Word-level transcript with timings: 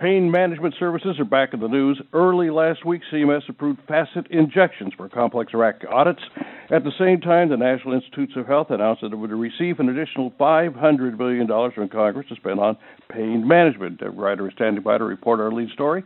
Pain 0.00 0.30
management 0.30 0.74
services 0.78 1.18
are 1.18 1.26
back 1.26 1.52
in 1.52 1.60
the 1.60 1.68
news. 1.68 2.00
Early 2.14 2.48
last 2.48 2.86
week, 2.86 3.02
CMS 3.12 3.46
approved 3.50 3.80
facet 3.86 4.26
injections 4.30 4.94
for 4.96 5.10
complex 5.10 5.52
RAC 5.52 5.82
audits. 5.92 6.22
At 6.70 6.84
the 6.84 6.92
same 6.98 7.20
time, 7.20 7.50
the 7.50 7.58
National 7.58 7.92
Institutes 7.92 8.32
of 8.34 8.46
Health 8.46 8.68
announced 8.70 9.02
that 9.02 9.12
it 9.12 9.16
would 9.16 9.30
receive 9.30 9.78
an 9.78 9.90
additional 9.90 10.30
$500 10.40 11.18
billion 11.18 11.46
from 11.46 11.90
Congress 11.90 12.26
to 12.30 12.36
spend 12.36 12.60
on 12.60 12.78
pain 13.10 13.46
management. 13.46 14.00
A 14.00 14.08
writer 14.08 14.48
is 14.48 14.54
standing 14.54 14.82
by 14.82 14.96
to 14.96 15.04
report 15.04 15.38
our 15.38 15.52
lead 15.52 15.68
story. 15.74 16.02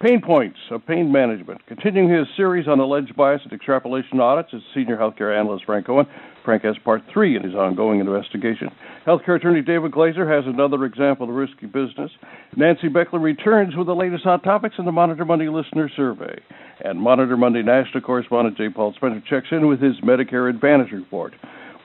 Pain 0.00 0.20
points 0.20 0.58
of 0.70 0.86
pain 0.86 1.10
management. 1.10 1.66
Continuing 1.66 2.08
his 2.08 2.28
series 2.36 2.68
on 2.68 2.78
alleged 2.78 3.16
bias 3.16 3.40
and 3.42 3.52
extrapolation 3.52 4.20
audits 4.20 4.52
is 4.52 4.62
senior 4.72 4.98
healthcare 4.98 5.36
analyst 5.36 5.64
Frank 5.64 5.86
Cohen. 5.86 6.06
Frank 6.46 6.62
has 6.62 6.78
part 6.78 7.02
three 7.12 7.36
in 7.36 7.42
his 7.42 7.56
ongoing 7.56 7.98
investigation. 7.98 8.70
Healthcare 9.04 9.34
attorney 9.34 9.62
David 9.62 9.90
Glaser 9.90 10.26
has 10.32 10.46
another 10.46 10.84
example 10.84 11.28
of 11.28 11.34
risky 11.34 11.66
business. 11.66 12.12
Nancy 12.54 12.86
Beckley 12.86 13.18
returns 13.18 13.74
with 13.74 13.88
the 13.88 13.96
latest 13.96 14.22
hot 14.22 14.44
topics 14.44 14.76
in 14.78 14.84
the 14.84 14.92
Monitor 14.92 15.24
Monday 15.24 15.48
listener 15.48 15.90
survey. 15.96 16.38
And 16.84 17.00
Monitor 17.00 17.36
Monday 17.36 17.62
national 17.62 18.00
correspondent 18.02 18.56
J. 18.56 18.68
Paul 18.68 18.94
Spencer 18.94 19.20
checks 19.28 19.48
in 19.50 19.66
with 19.66 19.80
his 19.80 19.96
Medicare 20.02 20.48
Advantage 20.48 20.92
report. 20.92 21.34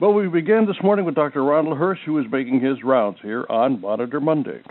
Well, 0.00 0.12
we 0.12 0.28
begin 0.28 0.66
this 0.66 0.80
morning 0.80 1.06
with 1.06 1.16
Dr. 1.16 1.42
Ronald 1.42 1.76
Hirsch, 1.76 2.00
who 2.06 2.16
is 2.18 2.30
making 2.30 2.60
his 2.60 2.84
rounds 2.84 3.18
here 3.20 3.44
on 3.50 3.80
Monitor 3.80 4.20
Monday. 4.20 4.62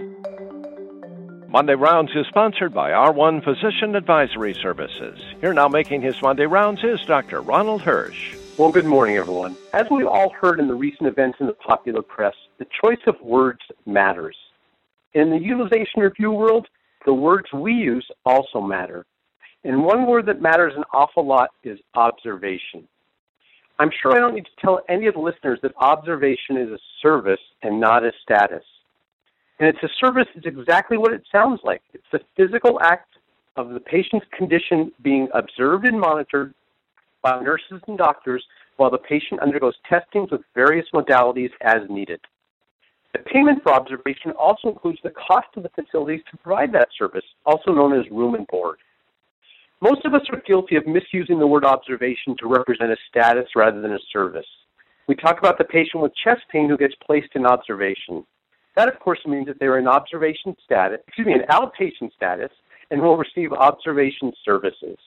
Monday 1.50 1.76
Rounds 1.76 2.12
is 2.16 2.26
sponsored 2.28 2.74
by 2.74 2.92
R1 2.92 3.44
Physician 3.44 3.98
Advisory 3.98 4.54
Services. 4.54 5.20
Here 5.42 5.54
now 5.54 5.68
making 5.68 6.02
his 6.02 6.22
Monday 6.22 6.46
Rounds 6.46 6.82
is 6.82 7.02
Dr. 7.02 7.42
Ronald 7.42 7.82
Hirsch. 7.82 8.41
Well, 8.58 8.70
good 8.70 8.86
morning, 8.86 9.16
everyone. 9.16 9.58
As 9.74 9.86
we 9.90 10.04
all 10.04 10.30
heard 10.30 10.60
in 10.60 10.68
the 10.68 10.76
recent 10.76 11.08
events 11.08 11.38
in 11.40 11.48
the 11.48 11.54
popular 11.54 12.02
press, 12.02 12.34
the 12.60 12.68
choice 12.84 13.00
of 13.08 13.16
words 13.22 13.62
matters. 13.86 14.36
In 15.14 15.30
the 15.30 15.38
utilization 15.38 16.02
review 16.02 16.32
world, 16.32 16.68
the 17.06 17.14
words 17.14 17.48
we 17.54 17.72
use 17.72 18.06
also 18.26 18.60
matter. 18.60 19.06
And 19.64 19.86
one 19.86 20.06
word 20.06 20.26
that 20.26 20.42
matters 20.42 20.74
an 20.76 20.84
awful 20.94 21.26
lot 21.26 21.52
is 21.64 21.80
observation. 21.96 22.88
I'm 23.80 23.90
sure 24.02 24.16
I 24.16 24.20
don't 24.20 24.36
need 24.36 24.46
to 24.46 24.62
tell 24.62 24.82
any 24.90 25.08
of 25.08 25.14
the 25.14 25.22
listeners 25.22 25.60
that 25.64 25.72
observation 25.78 26.58
is 26.58 26.70
a 26.70 26.80
service 27.02 27.40
and 27.64 27.80
not 27.80 28.04
a 28.04 28.12
status. 28.22 28.66
And 29.60 29.70
it's 29.70 29.82
a 29.82 29.90
service 30.00 30.28
is 30.36 30.44
exactly 30.46 30.98
what 30.98 31.14
it 31.14 31.24
sounds 31.32 31.62
like. 31.64 31.82
It's 31.94 32.04
the 32.12 32.20
physical 32.36 32.82
act 32.82 33.16
of 33.56 33.70
the 33.70 33.80
patient's 33.80 34.26
condition 34.38 34.92
being 35.02 35.30
observed 35.34 35.86
and 35.86 36.00
monitored 36.00 36.54
by 37.22 37.40
nurses 37.40 37.82
and 37.88 37.98
doctors 37.98 38.44
while 38.78 38.90
the 38.90 38.98
patient 38.98 39.42
undergoes 39.42 39.76
testings 39.90 40.32
with 40.32 40.42
various 40.56 40.86
modalities 40.94 41.52
as 41.62 41.82
needed. 41.90 42.20
The 43.14 43.20
payment 43.20 43.62
for 43.62 43.74
observation 43.74 44.32
also 44.32 44.70
includes 44.70 45.00
the 45.04 45.12
cost 45.12 45.48
of 45.58 45.64
the 45.64 45.70
facilities 45.70 46.22
to 46.32 46.38
provide 46.38 46.72
that 46.74 46.90
service, 46.98 47.26
also 47.46 47.74
known 47.74 48.00
as 48.00 48.10
room 48.10 48.36
and 48.36 48.48
board. 48.48 48.78
Most 49.82 50.06
of 50.06 50.14
us 50.14 50.22
are 50.32 50.42
guilty 50.48 50.76
of 50.76 50.88
misusing 50.88 51.40
the 51.40 51.48
word 51.48 51.66
observation 51.66 52.36
to 52.40 52.48
represent 52.48 52.92
a 52.92 52.98
status 53.10 53.50
rather 53.56 53.82
than 53.82 53.94
a 53.94 54.00
service. 54.14 54.46
We 55.08 55.16
talk 55.16 55.40
about 55.40 55.58
the 55.58 55.64
patient 55.64 56.04
with 56.04 56.14
chest 56.24 56.42
pain 56.52 56.70
who 56.70 56.78
gets 56.78 56.94
placed 57.06 57.36
in 57.36 57.46
observation. 57.46 58.24
That, 58.76 58.88
of 58.88 59.00
course, 59.00 59.20
means 59.26 59.48
that 59.48 59.60
they're 59.60 59.80
in 59.80 59.88
observation 59.88 60.56
status, 60.64 61.00
excuse 61.08 61.28
me, 61.28 61.34
an 61.34 61.46
outpatient 61.50 62.14
status, 62.16 62.52
and 62.92 63.02
will 63.02 63.18
receive 63.18 63.52
observation 63.52 64.32
services. 64.46 64.98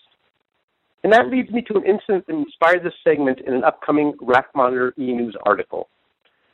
And 1.05 1.13
that 1.13 1.29
leads 1.29 1.51
me 1.51 1.61
to 1.63 1.77
an 1.77 1.85
incident 1.85 2.27
that 2.27 2.35
inspired 2.35 2.83
this 2.83 2.95
segment 3.05 3.41
in 3.47 3.53
an 3.53 3.63
upcoming 3.63 4.15
RAC 4.23 4.47
Monitor 4.57 4.95
e-news 4.99 5.37
article. 5.45 5.89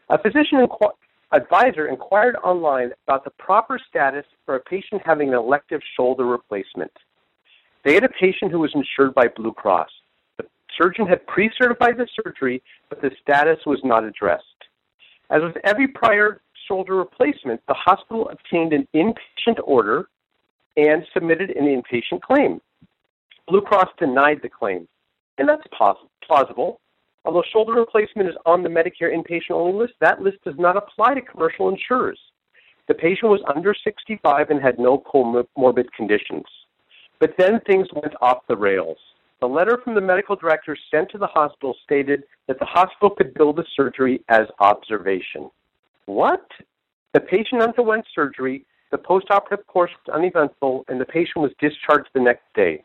A 0.08 0.18
physician 0.18 0.66
inqu- 0.66 0.90
advisor 1.32 1.86
inquired 1.86 2.34
online 2.42 2.90
about 3.06 3.22
the 3.22 3.30
proper 3.30 3.78
status 3.88 4.24
for 4.44 4.56
a 4.56 4.60
patient 4.60 5.02
having 5.04 5.28
an 5.28 5.34
elective 5.34 5.80
shoulder 5.96 6.26
replacement. 6.26 6.90
They 7.84 7.94
had 7.94 8.02
a 8.02 8.08
patient 8.08 8.50
who 8.50 8.58
was 8.58 8.72
insured 8.74 9.14
by 9.14 9.28
Blue 9.28 9.52
Cross. 9.52 9.90
The 10.36 10.46
surgeon 10.76 11.06
had 11.06 11.24
pre-certified 11.28 11.96
the 11.96 12.08
surgery, 12.20 12.60
but 12.88 13.00
the 13.00 13.12
status 13.22 13.60
was 13.64 13.78
not 13.84 14.02
addressed. 14.02 14.44
As 15.30 15.42
with 15.42 15.58
every 15.62 15.86
prior 15.86 16.40
shoulder 16.66 16.96
replacement, 16.96 17.60
the 17.68 17.74
hospital 17.74 18.28
obtained 18.28 18.72
an 18.72 18.88
inpatient 18.96 19.60
order 19.62 20.08
and 20.76 21.06
submitted 21.14 21.50
an 21.50 21.66
inpatient 21.66 22.20
claim. 22.20 22.60
Blue 23.50 23.60
Cross 23.60 23.88
denied 23.98 24.38
the 24.42 24.48
claim, 24.48 24.86
and 25.38 25.48
that's 25.48 25.66
plausible. 26.24 26.80
Although 27.24 27.42
shoulder 27.52 27.72
replacement 27.72 28.28
is 28.28 28.36
on 28.46 28.62
the 28.62 28.68
Medicare 28.68 29.12
inpatient 29.12 29.50
only 29.50 29.76
list, 29.76 29.94
that 30.00 30.22
list 30.22 30.38
does 30.44 30.54
not 30.56 30.76
apply 30.76 31.14
to 31.14 31.20
commercial 31.20 31.68
insurers. 31.68 32.18
The 32.86 32.94
patient 32.94 33.28
was 33.28 33.40
under 33.52 33.74
65 33.74 34.50
and 34.50 34.62
had 34.62 34.78
no 34.78 34.98
comorbid 34.98 35.90
conditions. 35.96 36.44
But 37.18 37.34
then 37.38 37.60
things 37.66 37.88
went 37.92 38.14
off 38.20 38.46
the 38.48 38.56
rails. 38.56 38.98
The 39.40 39.48
letter 39.48 39.80
from 39.82 39.96
the 39.96 40.00
medical 40.00 40.36
director 40.36 40.76
sent 40.88 41.10
to 41.10 41.18
the 41.18 41.26
hospital 41.26 41.74
stated 41.82 42.22
that 42.46 42.60
the 42.60 42.66
hospital 42.66 43.10
could 43.10 43.34
bill 43.34 43.52
the 43.52 43.66
surgery 43.74 44.22
as 44.28 44.46
observation. 44.60 45.50
What? 46.06 46.46
The 47.14 47.20
patient 47.20 47.62
underwent 47.62 48.06
surgery, 48.14 48.64
the 48.92 48.98
postoperative 48.98 49.66
course 49.66 49.90
was 50.06 50.14
uneventful, 50.14 50.84
and 50.86 51.00
the 51.00 51.04
patient 51.04 51.38
was 51.38 51.50
discharged 51.58 52.10
the 52.14 52.20
next 52.20 52.44
day. 52.54 52.84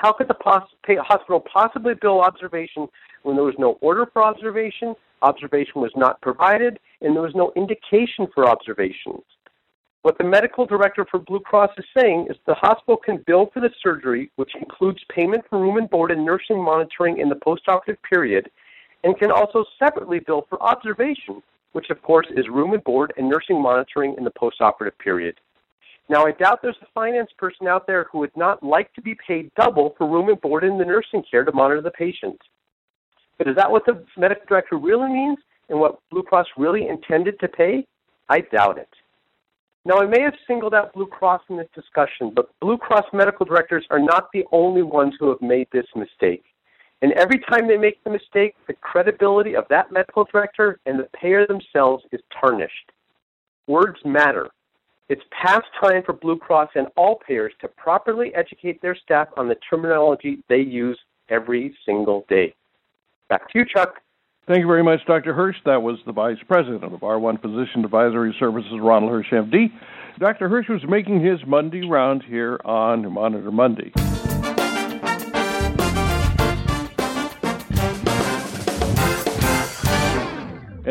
How 0.00 0.14
could 0.14 0.28
the 0.28 0.34
pos- 0.34 0.62
hospital 0.86 1.40
possibly 1.40 1.92
bill 1.92 2.22
observation 2.22 2.88
when 3.22 3.36
there 3.36 3.44
was 3.44 3.58
no 3.58 3.76
order 3.82 4.06
for 4.10 4.22
observation, 4.22 4.94
observation 5.20 5.82
was 5.82 5.92
not 5.94 6.18
provided, 6.22 6.80
and 7.02 7.14
there 7.14 7.22
was 7.22 7.34
no 7.34 7.52
indication 7.54 8.26
for 8.34 8.48
observations? 8.48 9.20
What 10.00 10.16
the 10.16 10.24
medical 10.24 10.64
director 10.64 11.04
for 11.10 11.18
Blue 11.18 11.40
Cross 11.40 11.72
is 11.76 11.84
saying 11.94 12.28
is 12.30 12.36
the 12.46 12.54
hospital 12.54 12.96
can 12.96 13.22
bill 13.26 13.50
for 13.52 13.60
the 13.60 13.68
surgery, 13.82 14.30
which 14.36 14.54
includes 14.58 15.04
payment 15.14 15.44
for 15.50 15.60
room 15.60 15.76
and 15.76 15.90
board 15.90 16.12
and 16.12 16.24
nursing 16.24 16.64
monitoring 16.64 17.18
in 17.18 17.28
the 17.28 17.34
postoperative 17.34 17.98
period, 18.08 18.50
and 19.04 19.18
can 19.18 19.30
also 19.30 19.66
separately 19.78 20.20
bill 20.20 20.46
for 20.48 20.62
observation, 20.62 21.42
which 21.72 21.90
of 21.90 22.00
course 22.00 22.26
is 22.34 22.48
room 22.48 22.72
and 22.72 22.82
board 22.84 23.12
and 23.18 23.28
nursing 23.28 23.60
monitoring 23.60 24.14
in 24.16 24.24
the 24.24 24.30
postoperative 24.30 24.96
period. 24.98 25.34
Now, 26.10 26.26
I 26.26 26.32
doubt 26.32 26.58
there's 26.60 26.74
a 26.82 26.86
finance 26.92 27.30
person 27.38 27.68
out 27.68 27.86
there 27.86 28.08
who 28.10 28.18
would 28.18 28.36
not 28.36 28.64
like 28.64 28.92
to 28.94 29.00
be 29.00 29.16
paid 29.24 29.52
double 29.54 29.94
for 29.96 30.08
room 30.08 30.28
and 30.28 30.40
board 30.40 30.64
in 30.64 30.76
the 30.76 30.84
nursing 30.84 31.22
care 31.30 31.44
to 31.44 31.52
monitor 31.52 31.80
the 31.80 31.92
patient. 31.92 32.36
But 33.38 33.46
is 33.46 33.54
that 33.54 33.70
what 33.70 33.86
the 33.86 34.04
medical 34.18 34.44
director 34.48 34.76
really 34.76 35.08
means 35.08 35.38
and 35.68 35.78
what 35.78 36.00
Blue 36.10 36.24
Cross 36.24 36.48
really 36.56 36.88
intended 36.88 37.38
to 37.38 37.46
pay? 37.46 37.86
I 38.28 38.40
doubt 38.40 38.76
it. 38.76 38.88
Now, 39.84 40.00
I 40.00 40.06
may 40.06 40.20
have 40.22 40.34
singled 40.48 40.74
out 40.74 40.92
Blue 40.94 41.06
Cross 41.06 41.42
in 41.48 41.56
this 41.56 41.68
discussion, 41.76 42.32
but 42.34 42.50
Blue 42.60 42.76
Cross 42.76 43.04
medical 43.12 43.46
directors 43.46 43.86
are 43.90 44.00
not 44.00 44.30
the 44.32 44.42
only 44.50 44.82
ones 44.82 45.14
who 45.20 45.28
have 45.28 45.40
made 45.40 45.68
this 45.72 45.86
mistake. 45.94 46.42
And 47.02 47.12
every 47.12 47.38
time 47.38 47.68
they 47.68 47.76
make 47.76 48.02
the 48.02 48.10
mistake, 48.10 48.56
the 48.66 48.74
credibility 48.74 49.54
of 49.54 49.64
that 49.70 49.92
medical 49.92 50.24
director 50.24 50.80
and 50.86 50.98
the 50.98 51.08
payer 51.14 51.46
themselves 51.46 52.02
is 52.10 52.20
tarnished. 52.40 52.90
Words 53.68 54.00
matter. 54.04 54.50
It's 55.10 55.22
past 55.32 55.66
time 55.82 56.04
for 56.06 56.12
Blue 56.12 56.38
Cross 56.38 56.70
and 56.76 56.86
all 56.96 57.18
payers 57.26 57.52
to 57.62 57.66
properly 57.66 58.32
educate 58.36 58.80
their 58.80 58.94
staff 58.94 59.26
on 59.36 59.48
the 59.48 59.56
terminology 59.68 60.38
they 60.48 60.60
use 60.60 60.96
every 61.28 61.74
single 61.84 62.24
day. 62.28 62.54
Back 63.28 63.50
to 63.50 63.58
you, 63.58 63.64
Chuck. 63.64 63.94
Thank 64.46 64.60
you 64.60 64.68
very 64.68 64.84
much, 64.84 65.00
Dr. 65.08 65.34
Hirsch. 65.34 65.56
That 65.64 65.82
was 65.82 65.98
the 66.06 66.12
Vice 66.12 66.38
President 66.46 66.84
of 66.84 67.00
R1 67.00 67.42
Physician 67.42 67.84
Advisory 67.84 68.36
Services, 68.38 68.74
Ronald 68.80 69.10
Hirsch, 69.10 69.30
MD. 69.32 69.72
Dr. 70.20 70.48
Hirsch 70.48 70.68
was 70.68 70.82
making 70.88 71.24
his 71.24 71.40
Monday 71.44 71.84
round 71.84 72.22
here 72.22 72.60
on 72.64 73.12
Monitor 73.12 73.50
Monday. 73.50 73.90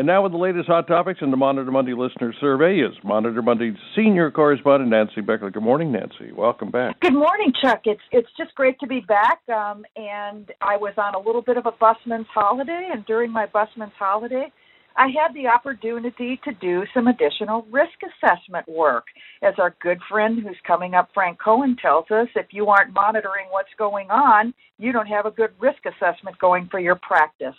And 0.00 0.06
now 0.06 0.22
with 0.22 0.32
the 0.32 0.38
latest 0.38 0.66
hot 0.66 0.86
topics 0.88 1.20
in 1.20 1.30
the 1.30 1.36
Monitor 1.36 1.70
Monday 1.70 1.92
listener 1.92 2.32
survey 2.40 2.78
is 2.78 2.94
Monitor 3.04 3.42
Monday's 3.42 3.76
senior 3.94 4.30
correspondent 4.30 4.90
Nancy 4.90 5.20
Beckley. 5.20 5.50
Good 5.50 5.62
morning, 5.62 5.92
Nancy. 5.92 6.32
Welcome 6.32 6.70
back. 6.70 6.98
Good 7.00 7.12
morning, 7.12 7.52
Chuck. 7.60 7.82
It's 7.84 8.00
it's 8.10 8.30
just 8.38 8.54
great 8.54 8.80
to 8.80 8.86
be 8.86 9.00
back. 9.00 9.42
Um, 9.54 9.84
and 9.96 10.50
I 10.62 10.78
was 10.78 10.94
on 10.96 11.14
a 11.14 11.18
little 11.18 11.42
bit 11.42 11.58
of 11.58 11.66
a 11.66 11.72
busman's 11.72 12.28
holiday, 12.32 12.88
and 12.90 13.04
during 13.04 13.30
my 13.30 13.44
busman's 13.44 13.92
holiday, 13.98 14.50
I 14.96 15.08
had 15.08 15.34
the 15.34 15.48
opportunity 15.48 16.40
to 16.44 16.52
do 16.54 16.84
some 16.94 17.06
additional 17.06 17.66
risk 17.70 17.98
assessment 18.02 18.66
work. 18.70 19.04
As 19.42 19.52
our 19.58 19.76
good 19.82 19.98
friend 20.08 20.42
who's 20.42 20.56
coming 20.66 20.94
up, 20.94 21.10
Frank 21.12 21.38
Cohen, 21.44 21.76
tells 21.76 22.10
us, 22.10 22.28
if 22.36 22.46
you 22.52 22.68
aren't 22.68 22.94
monitoring 22.94 23.48
what's 23.50 23.68
going 23.76 24.10
on, 24.10 24.54
you 24.78 24.92
don't 24.92 25.08
have 25.08 25.26
a 25.26 25.30
good 25.30 25.50
risk 25.60 25.80
assessment 25.84 26.38
going 26.38 26.68
for 26.70 26.80
your 26.80 26.96
practice. 26.96 27.54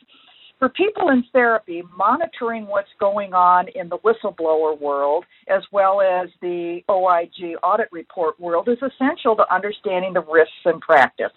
For 0.61 0.69
people 0.69 1.09
in 1.09 1.23
therapy, 1.33 1.81
monitoring 1.97 2.67
what's 2.67 2.91
going 2.99 3.33
on 3.33 3.67
in 3.69 3.89
the 3.89 3.97
whistleblower 3.97 4.79
world 4.79 5.25
as 5.47 5.63
well 5.71 6.01
as 6.01 6.29
the 6.39 6.81
OIG 6.87 7.57
audit 7.63 7.87
report 7.91 8.39
world 8.39 8.69
is 8.69 8.77
essential 8.77 9.35
to 9.37 9.51
understanding 9.51 10.13
the 10.13 10.21
risks 10.21 10.53
in 10.65 10.79
practice. 10.79 11.31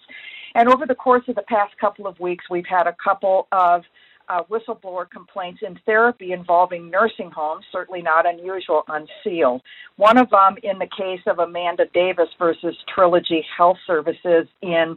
And 0.53 0.69
over 0.69 0.85
the 0.85 0.93
course 0.93 1.23
of 1.27 1.33
the 1.33 1.41
past 1.41 1.75
couple 1.81 2.05
of 2.05 2.19
weeks, 2.19 2.45
we've 2.51 2.67
had 2.69 2.85
a 2.85 2.95
couple 3.03 3.47
of 3.51 3.81
uh, 4.29 4.43
whistleblower 4.43 5.09
complaints 5.09 5.61
in 5.65 5.79
therapy 5.87 6.31
involving 6.31 6.91
nursing 6.91 7.31
homes, 7.31 7.65
certainly 7.71 8.03
not 8.03 8.27
unusual, 8.27 8.83
unsealed. 8.89 9.63
One 9.95 10.19
of 10.19 10.29
them 10.29 10.57
in 10.61 10.77
the 10.77 10.89
case 10.95 11.21
of 11.25 11.39
Amanda 11.39 11.85
Davis 11.95 12.29
versus 12.37 12.75
Trilogy 12.93 13.43
Health 13.57 13.77
Services 13.87 14.45
in 14.61 14.95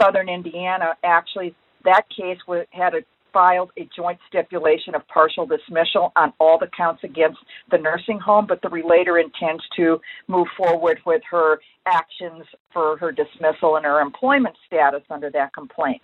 southern 0.00 0.30
Indiana. 0.30 0.96
Actually, 1.04 1.54
that 1.84 2.04
case 2.08 2.38
had 2.70 2.94
a 2.94 3.02
filed 3.32 3.70
a 3.78 3.88
joint 3.96 4.18
stipulation 4.28 4.94
of 4.94 5.06
partial 5.08 5.46
dismissal 5.46 6.12
on 6.16 6.32
all 6.38 6.58
the 6.58 6.68
counts 6.76 7.04
against 7.04 7.38
the 7.70 7.78
nursing 7.78 8.18
home, 8.18 8.46
but 8.46 8.60
the 8.62 8.68
relator 8.68 9.18
intends 9.18 9.62
to 9.76 10.00
move 10.26 10.46
forward 10.56 10.98
with 11.06 11.22
her 11.30 11.58
actions 11.86 12.44
for 12.72 12.96
her 12.98 13.12
dismissal 13.12 13.76
and 13.76 13.84
her 13.84 14.00
employment 14.00 14.56
status 14.66 15.02
under 15.10 15.30
that 15.30 15.52
complaint. 15.54 16.02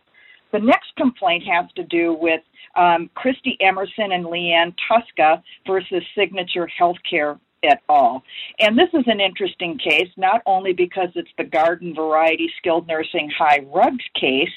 The 0.52 0.60
next 0.60 0.94
complaint 0.96 1.42
has 1.52 1.66
to 1.74 1.82
do 1.82 2.16
with 2.18 2.40
um, 2.76 3.10
Christy 3.14 3.56
Emerson 3.60 4.12
and 4.12 4.24
Leanne 4.24 4.72
Tuska 4.88 5.42
versus 5.66 6.02
Signature 6.16 6.70
Healthcare 6.80 7.40
at 7.64 7.82
all. 7.88 8.22
And 8.61 8.78
this 8.78 8.88
is 8.93 9.05
an 9.06 9.20
interesting 9.20 9.78
case, 9.78 10.08
not 10.16 10.43
only 10.46 10.72
because 10.72 11.08
it's 11.14 11.31
the 11.38 11.44
garden 11.44 11.94
variety 11.94 12.50
skilled 12.58 12.87
nursing 12.87 13.31
high 13.37 13.61
RUGS 13.72 14.05
case, 14.19 14.52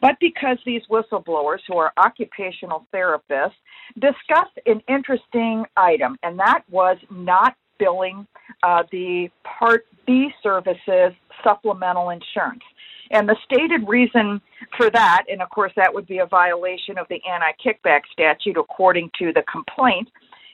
but 0.00 0.16
because 0.20 0.58
these 0.64 0.82
whistleblowers, 0.90 1.60
who 1.66 1.76
are 1.76 1.92
occupational 1.96 2.86
therapists, 2.92 3.52
discussed 3.94 4.58
an 4.66 4.82
interesting 4.88 5.64
item, 5.76 6.16
and 6.22 6.38
that 6.38 6.62
was 6.70 6.98
not 7.10 7.56
billing 7.78 8.26
uh, 8.62 8.82
the 8.90 9.28
Part 9.44 9.86
B 10.06 10.30
services 10.42 11.12
supplemental 11.44 12.10
insurance. 12.10 12.62
And 13.10 13.28
the 13.28 13.36
stated 13.44 13.86
reason 13.86 14.40
for 14.76 14.90
that, 14.90 15.24
and 15.28 15.40
of 15.40 15.48
course 15.50 15.72
that 15.76 15.92
would 15.92 16.06
be 16.06 16.18
a 16.18 16.26
violation 16.26 16.98
of 16.98 17.06
the 17.08 17.20
anti 17.28 17.52
kickback 17.64 18.00
statute 18.12 18.56
according 18.56 19.10
to 19.18 19.32
the 19.32 19.42
complaint, 19.50 20.08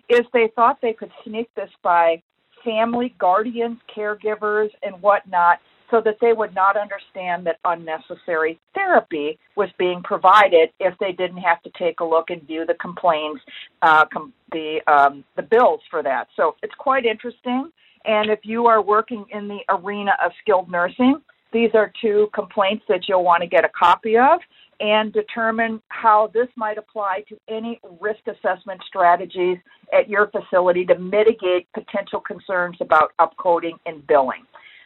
is 0.08 0.20
they 0.32 0.50
thought 0.54 0.78
they 0.81 0.93
could 0.93 1.12
sneak 1.25 1.49
this 1.54 1.70
by 1.82 2.22
family, 2.64 3.14
guardians, 3.19 3.78
caregivers, 3.94 4.70
and 4.82 5.00
whatnot 5.02 5.58
so 5.90 6.00
that 6.00 6.16
they 6.20 6.32
would 6.32 6.54
not 6.54 6.76
understand 6.76 7.46
that 7.46 7.58
unnecessary 7.66 8.58
therapy 8.75 9.38
was 9.56 9.69
being 9.78 10.02
provided 10.02 10.70
if 10.81 10.94
they 10.99 11.12
didn't 11.12 11.37
have 11.37 11.62
to 11.62 11.70
take 11.78 12.00
a 12.00 12.04
look 12.04 12.31
and 12.31 12.43
view 12.46 12.64
the 12.66 12.75
complaints, 12.75 13.43
uh, 13.82 14.06
com- 14.12 14.32
the 14.52 14.81
um, 14.87 15.22
the 15.37 15.43
bills 15.43 15.81
for 15.90 16.02
that. 16.02 16.28
So 16.34 16.56
it's 16.62 16.75
quite 16.78 17.04
interesting. 17.04 17.70
And 18.04 18.31
if 18.31 18.40
you 18.43 18.66
are 18.66 18.82
working 18.82 19.26
in 19.31 19.46
the 19.49 19.60
arena 19.69 20.12
of 20.25 20.32
skilled 20.40 20.70
nursing, 20.70 21.20
these 21.52 21.70
are 21.75 21.93
two 22.00 22.28
complaints 22.34 22.84
that 22.88 23.02
you'll 23.06 23.22
want 23.22 23.43
to 23.43 23.46
get 23.46 23.64
a 23.64 23.69
copy 23.69 24.16
of 24.16 24.40
and 24.81 25.13
determine 25.13 25.81
how 25.89 26.31
this 26.35 26.49
might 26.57 26.79
apply 26.79 27.25
to 27.29 27.37
any 27.49 27.81
risk 28.01 28.21
assessment 28.27 28.81
strategies 28.87 29.59
at 29.93 30.09
your 30.09 30.31
facility 30.31 30.85
to 30.87 30.99
mitigate 30.99 31.69
potential 31.73 32.21
concerns 32.21 32.77
about 32.81 33.13
upcoding 33.21 33.75
and 33.87 34.07
billing. 34.07 34.45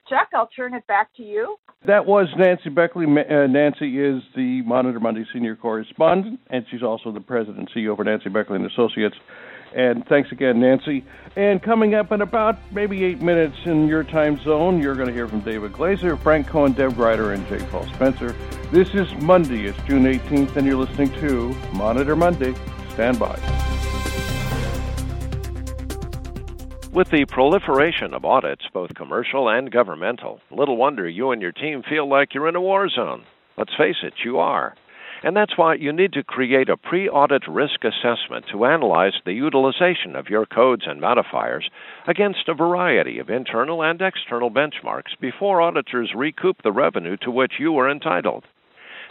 Chuck, 0.08 0.28
I'll 0.34 0.48
turn 0.48 0.74
it 0.74 0.86
back 0.86 1.14
to 1.16 1.22
you. 1.22 1.56
That 1.86 2.06
was 2.06 2.28
Nancy 2.36 2.68
Beckley. 2.68 3.06
Uh, 3.06 3.46
Nancy 3.46 3.98
is 3.98 4.22
the 4.34 4.62
Monitor 4.62 5.00
Monday 5.00 5.24
senior 5.32 5.56
correspondent, 5.56 6.40
and 6.50 6.64
she's 6.70 6.82
also 6.82 7.12
the 7.12 7.20
president 7.20 7.58
and 7.58 7.70
CEO 7.70 7.96
for 7.96 8.04
Nancy 8.04 8.28
Beckley 8.28 8.56
and 8.56 8.66
Associates. 8.66 9.16
And 9.76 10.06
thanks 10.06 10.32
again, 10.32 10.58
Nancy. 10.58 11.04
And 11.36 11.62
coming 11.62 11.94
up 11.94 12.10
in 12.10 12.22
about 12.22 12.56
maybe 12.72 13.04
eight 13.04 13.20
minutes 13.20 13.58
in 13.66 13.86
your 13.86 14.04
time 14.04 14.42
zone, 14.42 14.80
you're 14.80 14.94
going 14.94 15.08
to 15.08 15.12
hear 15.12 15.28
from 15.28 15.40
David 15.40 15.74
Glaser, 15.74 16.16
Frank 16.16 16.48
Cohen, 16.48 16.72
Deb 16.72 16.94
Grider, 16.94 17.34
and 17.34 17.46
J. 17.46 17.58
Paul 17.66 17.86
Spencer. 17.88 18.34
This 18.72 18.88
is 18.94 19.06
Monday. 19.20 19.66
It's 19.66 19.78
June 19.82 20.04
18th, 20.04 20.56
and 20.56 20.66
you're 20.66 20.78
listening 20.78 21.12
to 21.20 21.54
Monitor 21.74 22.16
Monday. 22.16 22.54
Stand 22.94 23.18
by. 23.18 23.38
With 26.90 27.10
the 27.10 27.26
proliferation 27.26 28.14
of 28.14 28.24
audits, 28.24 28.64
both 28.72 28.94
commercial 28.94 29.50
and 29.50 29.70
governmental, 29.70 30.40
little 30.50 30.78
wonder 30.78 31.06
you 31.06 31.32
and 31.32 31.42
your 31.42 31.52
team 31.52 31.82
feel 31.86 32.08
like 32.08 32.32
you're 32.32 32.48
in 32.48 32.56
a 32.56 32.62
war 32.62 32.88
zone. 32.88 33.26
Let's 33.58 33.76
face 33.76 33.96
it, 34.02 34.14
you 34.24 34.38
are. 34.38 34.74
And 35.26 35.36
that's 35.36 35.58
why 35.58 35.74
you 35.74 35.92
need 35.92 36.12
to 36.12 36.22
create 36.22 36.68
a 36.68 36.76
pre 36.76 37.08
audit 37.08 37.48
risk 37.48 37.80
assessment 37.82 38.44
to 38.52 38.64
analyze 38.64 39.14
the 39.24 39.32
utilization 39.32 40.14
of 40.14 40.30
your 40.30 40.46
codes 40.46 40.84
and 40.86 41.00
modifiers 41.00 41.68
against 42.06 42.48
a 42.48 42.54
variety 42.54 43.18
of 43.18 43.28
internal 43.28 43.82
and 43.82 44.00
external 44.00 44.52
benchmarks 44.52 45.18
before 45.20 45.60
auditors 45.60 46.12
recoup 46.14 46.62
the 46.62 46.70
revenue 46.70 47.16
to 47.22 47.32
which 47.32 47.54
you 47.58 47.76
are 47.76 47.90
entitled. 47.90 48.44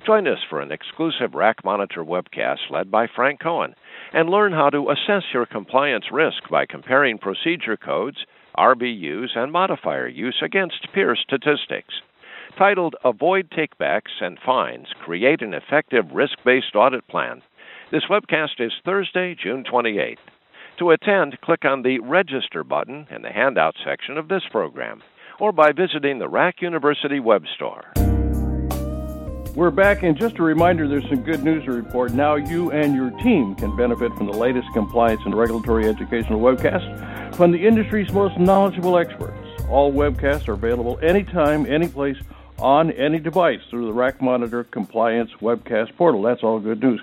Join 0.06 0.26
us 0.26 0.40
for 0.50 0.62
an 0.62 0.72
exclusive 0.72 1.34
RAC 1.34 1.66
Monitor 1.66 2.06
webcast 2.06 2.70
led 2.70 2.90
by 2.90 3.08
Frank 3.14 3.42
Cohen 3.42 3.76
and 4.14 4.30
learn 4.30 4.54
how 4.54 4.70
to 4.70 4.92
assess 4.92 5.24
your 5.34 5.46
compliance 5.46 6.06
risk 6.14 6.50
by 6.50 6.66
comparing 6.66 7.18
procedure 7.18 7.76
codes, 7.76 8.20
RVUs, 8.58 9.36
and 9.36 9.52
modifier 9.52 10.08
use 10.08 10.42
against 10.42 10.88
peer 10.94 11.18
statistics 11.18 11.96
titled 12.58 12.96
Avoid 13.04 13.50
Takebacks 13.52 14.22
and 14.22 14.38
Fines 14.46 14.88
Create 15.04 15.42
an 15.42 15.54
Effective 15.54 16.06
Risk 16.14 16.38
Based 16.46 16.76
Audit 16.76 17.08
Plan. 17.08 17.42
This 17.92 18.04
webcast 18.10 18.60
is 18.60 18.72
Thursday, 18.84 19.36
June 19.36 19.64
28th. 19.64 20.18
To 20.80 20.92
attend, 20.92 21.40
click 21.42 21.66
on 21.66 21.82
the 21.82 22.00
Register 22.00 22.64
button 22.64 23.08
in 23.10 23.22
the 23.22 23.32
Handout 23.32 23.76
section 23.86 24.18
of 24.18 24.28
this 24.28 24.44
program 24.52 25.02
or 25.40 25.52
by 25.52 25.74
visiting 25.74 26.20
the 26.20 26.30
RAC 26.30 26.62
University 26.62 27.20
web 27.20 27.44
store. 27.56 27.92
We're 29.54 29.72
back, 29.72 30.04
and 30.04 30.18
just 30.18 30.38
a 30.38 30.44
reminder 30.44 30.88
there's 30.88 31.08
some 31.08 31.24
good 31.24 31.44
news 31.44 31.64
to 31.66 31.72
report. 31.72 32.14
Now, 32.14 32.36
you 32.36 32.72
and 32.72 32.94
your 32.94 33.10
team 33.22 33.56
can 33.56 33.76
benefit 33.76 34.14
from 34.16 34.28
the 34.28 34.38
latest 34.38 34.68
compliance 34.74 35.22
and 35.24 35.34
regulatory 35.34 35.88
educational 35.88 36.42
webcasts 36.42 37.36
from 37.36 37.52
the 37.52 37.66
industry's 37.66 38.12
most 38.12 38.38
knowledgeable 38.38 38.98
experts. 38.98 39.38
All 39.70 39.92
webcasts 39.92 40.48
are 40.48 40.54
available 40.54 41.00
anytime, 41.02 41.66
anyplace 41.66 42.18
on 42.60 42.92
any 42.92 43.20
device 43.20 43.60
through 43.70 43.86
the 43.86 43.94
RAC 43.94 44.22
Monitor 44.22 44.64
Compliance 44.64 45.32
Webcast 45.42 45.96
portal. 45.96 46.22
That's 46.22 46.44
all 46.44 46.60
good 46.60 46.82
news. 46.82 47.02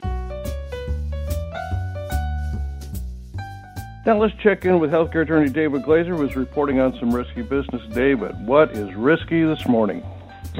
Now 4.04 4.18
let's 4.18 4.34
check 4.42 4.64
in 4.64 4.80
with 4.80 4.90
healthcare 4.90 5.22
attorney 5.22 5.48
David 5.48 5.84
Glaser, 5.84 6.16
who 6.16 6.26
is 6.26 6.34
reporting 6.34 6.80
on 6.80 6.98
some 6.98 7.14
risky 7.14 7.42
business. 7.42 7.82
David, 7.94 8.46
what 8.46 8.72
is 8.72 8.92
risky 8.94 9.44
this 9.44 9.68
morning? 9.68 10.02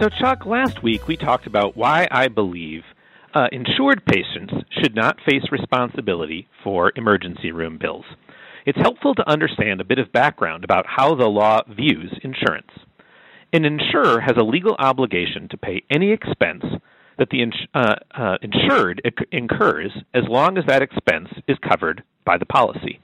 So, 0.00 0.08
Chuck, 0.08 0.46
last 0.46 0.82
week 0.82 1.08
we 1.08 1.16
talked 1.16 1.46
about 1.46 1.76
why 1.76 2.06
I 2.10 2.28
believe 2.28 2.84
uh, 3.34 3.48
insured 3.50 4.04
patients 4.06 4.54
should 4.80 4.94
not 4.94 5.18
face 5.28 5.42
responsibility 5.50 6.48
for 6.62 6.92
emergency 6.94 7.50
room 7.50 7.78
bills. 7.78 8.04
It's 8.64 8.78
helpful 8.78 9.14
to 9.16 9.28
understand 9.28 9.80
a 9.80 9.84
bit 9.84 9.98
of 9.98 10.12
background 10.12 10.62
about 10.62 10.86
how 10.86 11.16
the 11.16 11.26
law 11.26 11.62
views 11.68 12.16
insurance. 12.22 12.70
An 13.52 13.64
insurer 13.64 14.20
has 14.20 14.36
a 14.38 14.44
legal 14.44 14.74
obligation 14.78 15.48
to 15.50 15.58
pay 15.58 15.82
any 15.90 16.10
expense 16.10 16.64
that 17.18 17.28
the 17.30 17.42
ins- 17.42 17.66
uh, 17.74 17.96
uh, 18.16 18.38
insured 18.40 19.02
incurs 19.30 19.92
as 20.14 20.24
long 20.26 20.56
as 20.56 20.64
that 20.66 20.82
expense 20.82 21.28
is 21.46 21.58
covered 21.58 22.02
by 22.24 22.38
the 22.38 22.46
policy. 22.46 23.00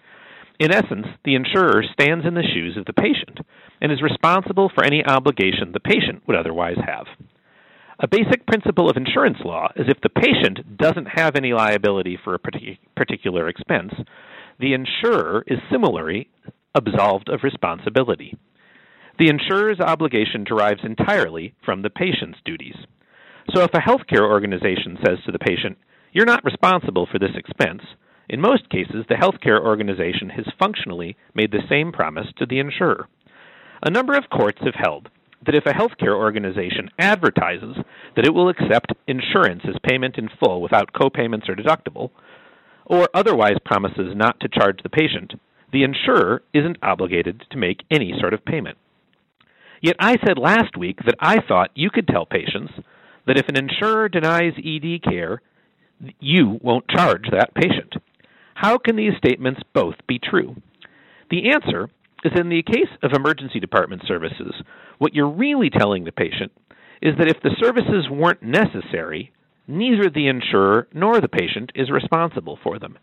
In 0.59 0.73
essence, 0.73 1.07
the 1.25 1.35
insurer 1.35 1.85
stands 1.93 2.25
in 2.27 2.35
the 2.35 2.43
shoes 2.43 2.77
of 2.77 2.87
the 2.87 2.93
patient 2.93 3.41
and 3.81 3.93
is 3.93 4.03
responsible 4.03 4.71
for 4.75 4.85
any 4.85 5.05
obligation 5.05 5.73
the 5.73 5.81
patient 5.81 6.23
would 6.27 6.37
otherwise 6.37 6.79
have. 6.85 7.07
A 8.01 8.09
basic 8.09 8.47
principle 8.47 8.89
of 8.89 8.97
insurance 8.97 9.39
law 9.45 9.69
is 9.77 9.87
if 9.89 10.01
the 10.01 10.09
patient 10.09 10.79
doesn't 10.79 11.09
have 11.15 11.37
any 11.37 11.53
liability 11.53 12.17
for 12.23 12.35
a 12.35 12.39
particular 12.97 13.49
expense, 13.49 13.93
the 14.59 14.73
insurer 14.73 15.45
is 15.47 15.59
similarly 15.71 16.29
absolved 16.75 17.29
of 17.29 17.43
responsibility. 17.43 18.37
The 19.19 19.29
insurer's 19.29 19.81
obligation 19.81 20.45
derives 20.45 20.85
entirely 20.85 21.53
from 21.65 21.83
the 21.83 21.91
patient's 21.91 22.39
duties. 22.45 22.77
So 23.53 23.63
if 23.63 23.75
a 23.75 23.79
healthcare 23.79 24.23
organization 24.23 24.97
says 25.05 25.19
to 25.27 25.33
the 25.33 25.41
patient, 25.41 25.77
You're 26.13 26.25
not 26.25 26.45
responsible 26.45 27.09
for 27.11 27.19
this 27.19 27.35
expense, 27.35 27.83
in 28.29 28.41
most 28.41 28.71
cases 28.71 29.07
the 29.09 29.17
healthcare 29.17 29.61
organization 29.61 30.31
has 30.31 30.47
functionally 30.57 31.17
made 31.35 31.51
the 31.51 31.67
same 31.69 31.91
promise 31.91 32.29
to 32.37 32.47
the 32.47 32.61
insurer. 32.61 33.09
A 33.83 33.91
number 33.91 34.15
of 34.15 34.31
courts 34.31 34.59
have 34.63 34.75
held 34.77 35.09
that 35.45 35.57
if 35.57 35.67
a 35.67 35.73
healthcare 35.73 36.15
organization 36.15 36.89
advertises 36.99 37.77
that 38.15 38.27
it 38.27 38.35
will 38.35 38.49
accept 38.49 38.93
insurance 39.09 39.63
as 39.69 39.75
payment 39.89 40.17
in 40.17 40.29
full 40.29 40.63
without 40.63 40.93
copayments 40.93 41.49
or 41.49 41.57
deductible, 41.57 42.11
or 42.87 43.09
otherwise 43.15 43.57
promises 43.65 44.15
not 44.15 44.39
to 44.41 44.49
charge 44.49 44.81
the 44.85 44.89
patient, 44.89 45.35
the 45.73 45.83
insurer 45.83 46.43
isn't 46.55 46.79
obligated 46.83 47.45
to 47.51 47.59
make 47.59 47.83
any 47.91 48.15
sort 48.21 48.33
of 48.33 48.45
payment. 48.45 48.79
Yet 49.81 49.97
I 49.99 50.17
said 50.27 50.39
last 50.39 50.77
week 50.77 50.99
that 51.05 51.17
I 51.21 51.41
thought 51.41 51.71
you 51.75 51.91
could 51.91 52.09
tell 52.09 52.27
patients 52.27 52.73
that 53.27 53.39
if 53.39 53.49
an 53.49 53.57
insurer 53.57 54.09
denies 54.09 54.55
ED 54.57 55.03
care, 55.03 55.43
you 56.21 56.59
won't 56.63 56.89
charge 56.89 57.27
that 57.31 57.55
patient. 57.55 57.95
How 58.55 58.79
can 58.79 58.97
these 58.97 59.17
statements 59.19 59.61
both 59.73 59.95
be 60.07 60.19
true? 60.19 60.57
The 61.31 61.51
answer 61.51 61.89
is 62.25 62.33
in 62.35 62.49
the 62.49 62.63
case 62.63 62.91
of 63.03 63.13
emergency 63.13 63.61
department 63.61 64.03
services, 64.07 64.55
what 64.99 65.15
you're 65.15 65.29
really 65.31 65.71
telling 65.71 66.05
the 66.05 66.13
patient 66.13 66.53
is 67.01 67.15
that 67.19 67.29
if 67.29 67.41
the 67.43 67.55
services 67.61 68.09
weren't 68.11 68.43
necessary, 68.43 69.33
neither 69.69 70.11
the 70.11 70.27
insurer 70.27 70.89
nor 70.93 71.21
the 71.21 71.29
patient 71.29 71.71
is 71.75 71.91
responsible 71.91 72.59
for 72.63 72.79
them. 72.79 72.99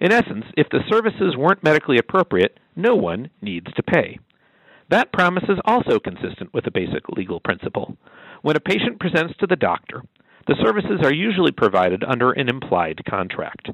In 0.00 0.12
essence, 0.12 0.44
if 0.56 0.68
the 0.70 0.80
services 0.90 1.36
weren't 1.36 1.62
medically 1.62 1.98
appropriate, 1.98 2.58
no 2.74 2.96
one 2.96 3.30
needs 3.40 3.72
to 3.74 3.82
pay. 3.82 4.18
That 4.88 5.12
promise 5.12 5.44
is 5.48 5.58
also 5.64 5.98
consistent 5.98 6.54
with 6.54 6.66
a 6.66 6.70
basic 6.70 7.08
legal 7.08 7.40
principle. 7.40 7.96
When 8.42 8.56
a 8.56 8.60
patient 8.60 9.00
presents 9.00 9.34
to 9.38 9.46
the 9.46 9.56
doctor, 9.56 10.02
the 10.46 10.56
services 10.62 11.00
are 11.02 11.12
usually 11.12 11.50
provided 11.50 12.04
under 12.04 12.30
an 12.30 12.48
implied 12.48 13.02
contract. 13.08 13.70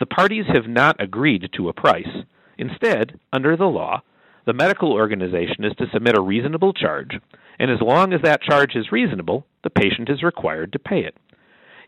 The 0.00 0.06
parties 0.06 0.46
have 0.54 0.66
not 0.66 0.96
agreed 0.98 1.50
to 1.56 1.68
a 1.68 1.74
price. 1.74 2.24
Instead, 2.56 3.20
under 3.32 3.56
the 3.56 3.66
law, 3.66 4.02
the 4.46 4.54
medical 4.54 4.92
organization 4.92 5.64
is 5.64 5.74
to 5.76 5.86
submit 5.92 6.16
a 6.16 6.22
reasonable 6.22 6.72
charge, 6.72 7.18
and 7.58 7.70
as 7.70 7.80
long 7.82 8.14
as 8.14 8.22
that 8.22 8.42
charge 8.42 8.76
is 8.76 8.92
reasonable, 8.92 9.46
the 9.62 9.70
patient 9.70 10.08
is 10.08 10.22
required 10.22 10.72
to 10.72 10.78
pay 10.78 11.00
it. 11.00 11.16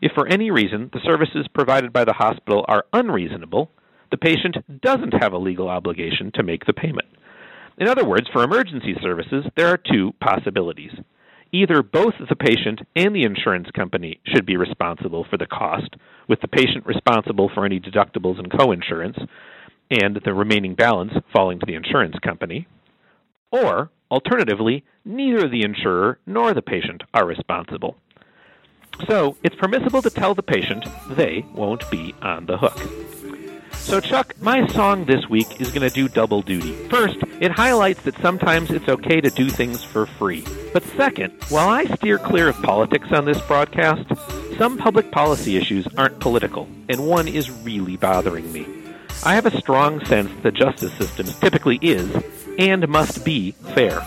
If 0.01 0.11
for 0.13 0.27
any 0.27 0.51
reason 0.51 0.89
the 0.93 1.01
services 1.03 1.47
provided 1.53 1.91
by 1.91 2.05
the 2.05 2.13
hospital 2.13 2.65
are 2.67 2.85
unreasonable, 2.93 3.71
the 4.11 4.17
patient 4.17 4.57
doesn't 4.81 5.13
have 5.21 5.33
a 5.33 5.37
legal 5.37 5.69
obligation 5.69 6.31
to 6.35 6.43
make 6.43 6.65
the 6.65 6.73
payment. 6.73 7.07
In 7.79 7.87
other 7.87 8.05
words, 8.05 8.27
for 8.33 8.43
emergency 8.43 8.93
services, 9.01 9.45
there 9.55 9.69
are 9.69 9.77
two 9.77 10.11
possibilities. 10.19 10.91
Either 11.53 11.81
both 11.81 12.13
the 12.29 12.35
patient 12.35 12.81
and 12.95 13.15
the 13.15 13.23
insurance 13.23 13.69
company 13.73 14.19
should 14.25 14.45
be 14.45 14.57
responsible 14.57 15.25
for 15.29 15.37
the 15.37 15.47
cost, 15.47 15.95
with 16.27 16.41
the 16.41 16.47
patient 16.47 16.85
responsible 16.85 17.49
for 17.53 17.65
any 17.65 17.79
deductibles 17.79 18.37
and 18.37 18.51
coinsurance, 18.51 19.25
and 19.89 20.19
the 20.23 20.33
remaining 20.33 20.75
balance 20.75 21.13
falling 21.33 21.57
to 21.57 21.65
the 21.65 21.73
insurance 21.73 22.15
company. 22.21 22.67
Or, 23.51 23.89
alternatively, 24.11 24.83
neither 25.05 25.47
the 25.47 25.63
insurer 25.63 26.19
nor 26.27 26.53
the 26.53 26.61
patient 26.61 27.01
are 27.13 27.25
responsible. 27.25 27.95
So, 29.07 29.37
it's 29.41 29.55
permissible 29.55 30.01
to 30.01 30.09
tell 30.09 30.35
the 30.35 30.43
patient 30.43 30.85
they 31.11 31.45
won't 31.55 31.89
be 31.89 32.13
on 32.21 32.45
the 32.45 32.57
hook. 32.57 33.08
So, 33.89 33.99
Chuck, 33.99 34.39
my 34.39 34.67
song 34.67 35.05
this 35.05 35.27
week 35.27 35.59
is 35.59 35.71
going 35.71 35.81
to 35.81 35.89
do 35.89 36.07
double 36.07 36.43
duty. 36.43 36.73
First, 36.89 37.17
it 37.41 37.49
highlights 37.49 38.03
that 38.03 38.15
sometimes 38.19 38.69
it's 38.69 38.87
okay 38.87 39.19
to 39.19 39.31
do 39.31 39.49
things 39.49 39.83
for 39.83 40.05
free. 40.05 40.45
But 40.73 40.83
second, 40.95 41.33
while 41.49 41.69
I 41.69 41.85
steer 41.95 42.19
clear 42.19 42.49
of 42.49 42.61
politics 42.61 43.11
on 43.11 43.25
this 43.25 43.41
broadcast, 43.47 44.07
some 44.59 44.77
public 44.77 45.09
policy 45.09 45.57
issues 45.57 45.87
aren't 45.97 46.19
political, 46.19 46.69
and 46.87 47.07
one 47.07 47.27
is 47.27 47.49
really 47.49 47.97
bothering 47.97 48.53
me. 48.53 48.67
I 49.25 49.33
have 49.33 49.47
a 49.47 49.57
strong 49.57 50.05
sense 50.05 50.29
the 50.43 50.51
justice 50.51 50.93
system 50.93 51.25
typically 51.41 51.79
is 51.81 52.15
and 52.59 52.87
must 52.87 53.25
be 53.25 53.53
fair. 53.73 54.03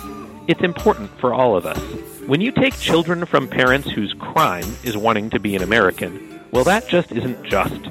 It's 0.47 0.63
important 0.63 1.11
for 1.19 1.35
all 1.35 1.57
of 1.57 1.67
us. 1.67 1.83
When 2.29 2.41
you 2.41 2.53
take 2.53 2.79
children 2.79 3.27
from 3.27 3.49
parents 3.49 3.91
whose 3.91 4.15
crime 4.15 4.77
is 4.85 4.97
wanting 4.97 5.31
to 5.31 5.41
be 5.41 5.57
an 5.57 5.63
American, 5.65 6.41
well, 6.53 6.63
that 6.63 6.87
just 6.87 7.11
isn't 7.11 7.43
just. 7.43 7.89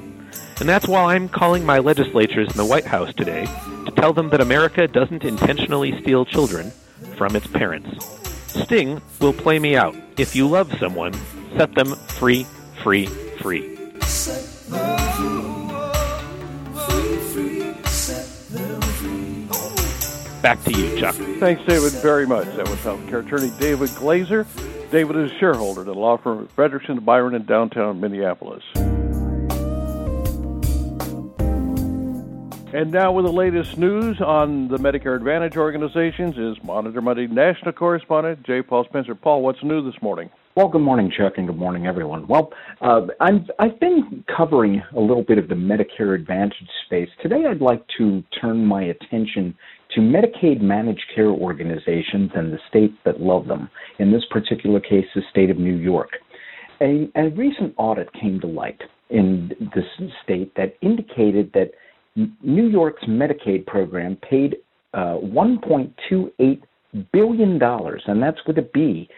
And 0.62 0.68
that's 0.68 0.86
why 0.86 1.16
I'm 1.16 1.28
calling 1.28 1.66
my 1.66 1.80
legislatures 1.80 2.48
in 2.48 2.56
the 2.56 2.64
White 2.64 2.84
House 2.84 3.12
today 3.14 3.46
to 3.84 3.92
tell 3.96 4.12
them 4.12 4.28
that 4.28 4.40
America 4.40 4.86
doesn't 4.86 5.24
intentionally 5.24 6.00
steal 6.00 6.24
children 6.24 6.70
from 7.16 7.34
its 7.34 7.48
parents. 7.48 8.06
Sting 8.46 9.02
will 9.20 9.32
play 9.32 9.58
me 9.58 9.74
out. 9.74 9.96
If 10.18 10.36
you 10.36 10.46
love 10.46 10.72
someone, 10.78 11.14
set 11.56 11.74
them 11.74 11.96
free, 11.96 12.44
free, 12.80 13.06
free. 13.06 13.74
Back 20.42 20.62
to 20.62 20.72
you, 20.72 20.96
Chuck. 20.96 21.16
Thanks, 21.40 21.64
David, 21.66 21.92
very 21.94 22.28
much. 22.28 22.46
That 22.54 22.68
was 22.68 22.78
healthcare 22.78 23.26
attorney 23.26 23.50
David 23.58 23.90
Glaser. 23.96 24.46
David 24.92 25.16
is 25.16 25.32
a 25.32 25.38
shareholder 25.40 25.80
at 25.80 25.86
the 25.86 25.94
law 25.94 26.18
firm 26.18 26.38
of 26.38 26.54
Fredrikson 26.54 27.04
Byron 27.04 27.34
in 27.34 27.46
downtown 27.46 28.00
Minneapolis. 28.00 28.62
And 32.74 32.90
now, 32.90 33.12
with 33.12 33.26
the 33.26 33.32
latest 33.32 33.76
news 33.76 34.18
on 34.22 34.68
the 34.68 34.78
Medicare 34.78 35.14
Advantage 35.14 35.58
organizations, 35.58 36.38
is 36.38 36.56
Monitor 36.64 37.02
Monday 37.02 37.26
national 37.26 37.72
correspondent 37.72 38.46
J. 38.46 38.62
Paul 38.62 38.86
Spencer. 38.88 39.14
Paul, 39.14 39.42
what's 39.42 39.62
new 39.62 39.84
this 39.84 40.00
morning? 40.00 40.30
Well, 40.54 40.68
good 40.68 40.80
morning, 40.80 41.12
Chuck, 41.14 41.34
and 41.36 41.46
good 41.46 41.58
morning, 41.58 41.86
everyone. 41.86 42.26
Well, 42.26 42.50
uh, 42.80 43.08
i 43.20 43.32
have 43.58 43.78
been 43.78 44.24
covering 44.34 44.82
a 44.96 45.00
little 45.00 45.22
bit 45.22 45.36
of 45.36 45.48
the 45.48 45.54
Medicare 45.54 46.14
Advantage 46.14 46.66
space. 46.86 47.10
Today, 47.20 47.44
I'd 47.46 47.60
like 47.60 47.84
to 47.98 48.24
turn 48.40 48.64
my 48.64 48.84
attention 48.84 49.54
to 49.94 50.00
Medicaid 50.00 50.62
managed 50.62 51.04
care 51.14 51.28
organizations 51.28 52.30
and 52.34 52.54
the 52.54 52.58
states 52.70 52.94
that 53.04 53.20
love 53.20 53.48
them. 53.48 53.68
In 53.98 54.12
this 54.12 54.24
particular 54.30 54.80
case, 54.80 55.04
the 55.14 55.20
state 55.30 55.50
of 55.50 55.58
New 55.58 55.76
York. 55.76 56.12
A, 56.80 57.10
a 57.16 57.28
recent 57.36 57.74
audit 57.76 58.10
came 58.14 58.40
to 58.40 58.46
light 58.46 58.80
in 59.10 59.52
this 59.74 59.84
state 60.24 60.54
that 60.56 60.78
indicated 60.80 61.52
that 61.52 61.72
New 62.14 62.68
York's 62.68 63.02
Medicaid 63.04 63.66
program 63.66 64.16
paid 64.28 64.56
uh, 64.94 65.16
$1.28 65.22 66.62
billion, 67.12 67.62
and 67.62 68.22
that's 68.22 68.38
with 68.46 68.58
a 68.58 68.68
B, 68.74 69.08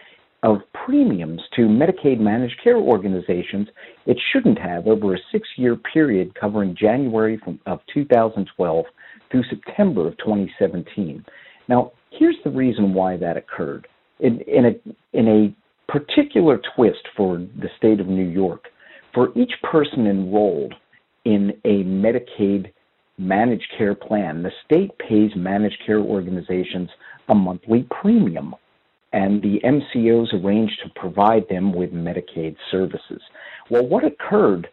of 0.43 0.57
premiums 0.85 1.41
to 1.55 1.63
Medicaid 1.63 2.19
managed 2.19 2.55
care 2.63 2.77
organizations 2.77 3.67
it 4.05 4.17
shouldn't 4.31 4.59
have 4.59 4.85
over 4.85 5.15
a 5.15 5.19
six 5.31 5.47
year 5.57 5.75
period 5.75 6.35
covering 6.39 6.75
January 6.79 7.39
from, 7.43 7.59
of 7.65 7.79
2012 7.93 8.85
through 9.31 9.43
September 9.49 10.07
of 10.07 10.17
2017. 10.19 11.25
Now, 11.67 11.91
here's 12.11 12.35
the 12.43 12.51
reason 12.51 12.93
why 12.93 13.17
that 13.17 13.37
occurred. 13.37 13.87
In, 14.19 14.39
in, 14.41 14.65
a, 14.65 15.17
in 15.17 15.27
a 15.27 15.91
particular 15.91 16.61
twist 16.75 17.01
for 17.17 17.37
the 17.37 17.69
state 17.77 17.99
of 17.99 18.07
New 18.07 18.27
York, 18.27 18.65
for 19.13 19.35
each 19.35 19.51
person 19.63 20.05
enrolled 20.05 20.73
in 21.25 21.51
a 21.65 21.83
Medicaid 21.83 22.71
managed 23.17 23.71
care 23.77 23.95
plan, 23.95 24.43
the 24.43 24.51
state 24.65 24.91
pays 24.97 25.31
managed 25.35 25.81
care 25.85 25.99
organizations 25.99 26.89
a 27.29 27.35
monthly 27.35 27.87
premium, 28.01 28.53
and 29.13 29.41
the 29.41 29.59
MCOs 29.63 30.33
arrange 30.33 30.77
to 30.83 30.89
provide 30.99 31.47
them 31.49 31.73
with 31.73 31.91
Medicaid 31.91 32.55
services. 32.69 33.21
Well, 33.69 33.87
what 33.87 34.03
occurred 34.03 34.67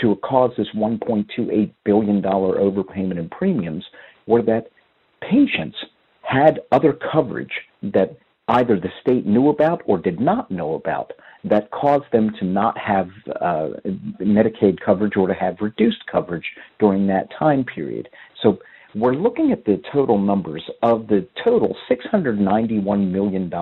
to 0.00 0.16
cause 0.16 0.52
this 0.56 0.68
$1.28 0.74 1.72
billion 1.84 2.22
overpayment 2.22 3.18
in 3.18 3.28
premiums 3.30 3.84
were 4.26 4.42
that 4.42 4.68
patients 5.20 5.76
had 6.22 6.60
other 6.72 6.96
coverage 7.12 7.52
that 7.82 8.16
either 8.48 8.78
the 8.78 8.90
state 9.00 9.26
knew 9.26 9.48
about 9.48 9.82
or 9.86 9.98
did 9.98 10.20
not 10.20 10.50
know 10.50 10.74
about 10.74 11.12
that 11.44 11.70
caused 11.70 12.10
them 12.12 12.32
to 12.38 12.44
not 12.44 12.76
have 12.76 13.08
uh, 13.40 13.68
Medicaid 14.20 14.80
coverage 14.84 15.16
or 15.16 15.28
to 15.28 15.34
have 15.34 15.56
reduced 15.60 16.04
coverage 16.10 16.44
during 16.78 17.06
that 17.06 17.28
time 17.38 17.64
period. 17.64 18.08
So 18.42 18.58
we're 18.94 19.14
looking 19.14 19.52
at 19.52 19.64
the 19.64 19.80
total 19.92 20.18
numbers 20.18 20.64
of 20.82 21.06
the 21.06 21.26
total 21.44 21.76
$691 21.90 23.10
million 23.10 23.52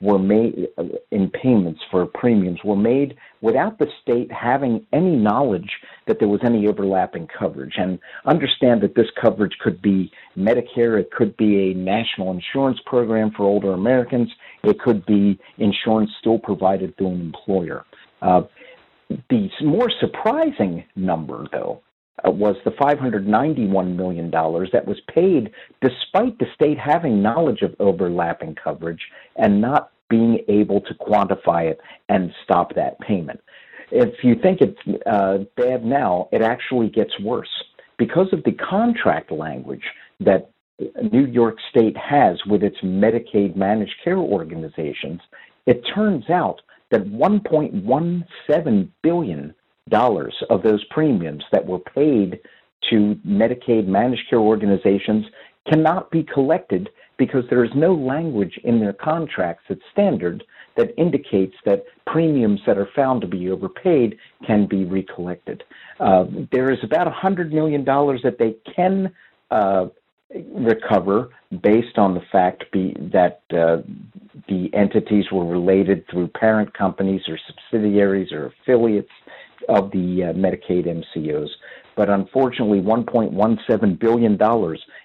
were 0.00 0.18
made 0.18 0.68
in 1.10 1.28
payments 1.30 1.80
for 1.90 2.06
premiums 2.06 2.60
were 2.64 2.76
made 2.76 3.16
without 3.42 3.78
the 3.78 3.86
state 4.02 4.32
having 4.32 4.86
any 4.92 5.14
knowledge 5.14 5.70
that 6.06 6.18
there 6.18 6.28
was 6.28 6.40
any 6.42 6.66
overlapping 6.66 7.28
coverage. 7.38 7.74
And 7.76 7.98
understand 8.24 8.82
that 8.82 8.94
this 8.94 9.08
coverage 9.20 9.56
could 9.60 9.82
be 9.82 10.10
medicare 10.36 10.98
it 10.98 11.10
could 11.10 11.36
be 11.36 11.70
a 11.70 11.74
national 11.74 12.30
insurance 12.30 12.78
program 12.86 13.30
for 13.36 13.44
older 13.44 13.72
americans 13.72 14.30
it 14.62 14.78
could 14.78 15.04
be 15.06 15.38
insurance 15.58 16.10
still 16.18 16.38
provided 16.38 16.96
through 16.96 17.08
an 17.08 17.20
employer. 17.20 17.84
Uh, 18.22 18.42
the 19.28 19.48
more 19.62 19.90
surprising 20.00 20.84
number 20.96 21.46
though 21.52 21.82
uh, 22.26 22.30
was 22.30 22.56
the 22.64 22.70
$591 22.72 23.96
million 23.96 24.30
that 24.30 24.86
was 24.86 25.00
paid 25.12 25.50
despite 25.80 26.38
the 26.38 26.46
state 26.54 26.78
having 26.78 27.22
knowledge 27.22 27.62
of 27.62 27.74
overlapping 27.78 28.54
coverage 28.54 29.00
and 29.36 29.60
not 29.60 29.90
being 30.08 30.40
able 30.48 30.80
to 30.82 30.94
quantify 30.94 31.70
it 31.70 31.80
and 32.08 32.32
stop 32.44 32.74
that 32.74 32.98
payment. 33.00 33.40
If 33.90 34.22
you 34.22 34.34
think 34.40 34.60
it's 34.60 35.04
uh, 35.06 35.38
bad 35.56 35.84
now, 35.84 36.28
it 36.32 36.42
actually 36.42 36.88
gets 36.88 37.12
worse. 37.20 37.48
Because 37.98 38.28
of 38.32 38.42
the 38.44 38.52
contract 38.52 39.30
language 39.30 39.84
that 40.20 40.50
New 41.12 41.26
York 41.26 41.56
State 41.70 41.96
has 41.96 42.38
with 42.46 42.62
its 42.62 42.76
Medicaid 42.82 43.56
managed 43.56 43.94
care 44.02 44.18
organizations, 44.18 45.20
it 45.66 45.82
turns 45.94 46.28
out 46.30 46.60
that 46.90 47.04
1.17 47.04 48.88
billion 49.02 49.54
of 50.50 50.62
those 50.62 50.84
premiums 50.90 51.44
that 51.52 51.66
were 51.66 51.78
paid 51.78 52.40
to 52.90 53.18
Medicaid 53.26 53.86
managed 53.86 54.22
care 54.28 54.38
organizations 54.38 55.26
cannot 55.70 56.10
be 56.10 56.22
collected 56.22 56.88
because 57.18 57.44
there 57.50 57.64
is 57.64 57.70
no 57.74 57.94
language 57.94 58.58
in 58.64 58.80
their 58.80 58.94
contracts 58.94 59.64
that's 59.68 59.80
standard 59.92 60.42
that 60.76 60.94
indicates 60.96 61.54
that 61.66 61.84
premiums 62.06 62.60
that 62.66 62.78
are 62.78 62.88
found 62.96 63.20
to 63.20 63.26
be 63.26 63.50
overpaid 63.50 64.16
can 64.46 64.66
be 64.66 64.84
recollected. 64.84 65.62
Uh, 65.98 66.24
there 66.50 66.72
is 66.72 66.78
about 66.82 67.06
$100 67.12 67.52
million 67.52 67.84
that 67.84 68.36
they 68.38 68.56
can 68.74 69.12
uh, 69.50 69.86
recover 70.54 71.28
based 71.62 71.98
on 71.98 72.14
the 72.14 72.22
fact 72.32 72.64
be, 72.72 72.96
that 73.12 73.42
uh, 73.52 73.78
the 74.48 74.70
entities 74.72 75.26
were 75.32 75.44
related 75.44 76.06
through 76.08 76.28
parent 76.28 76.72
companies 76.72 77.22
or 77.28 77.38
subsidiaries 77.48 78.32
or 78.32 78.46
affiliates 78.46 79.10
of 79.68 79.90
the 79.90 80.24
uh, 80.24 80.32
Medicaid 80.32 80.86
MCOs. 80.86 81.48
But 81.96 82.08
unfortunately, 82.08 82.80
$1.17 82.80 83.98
billion 83.98 84.34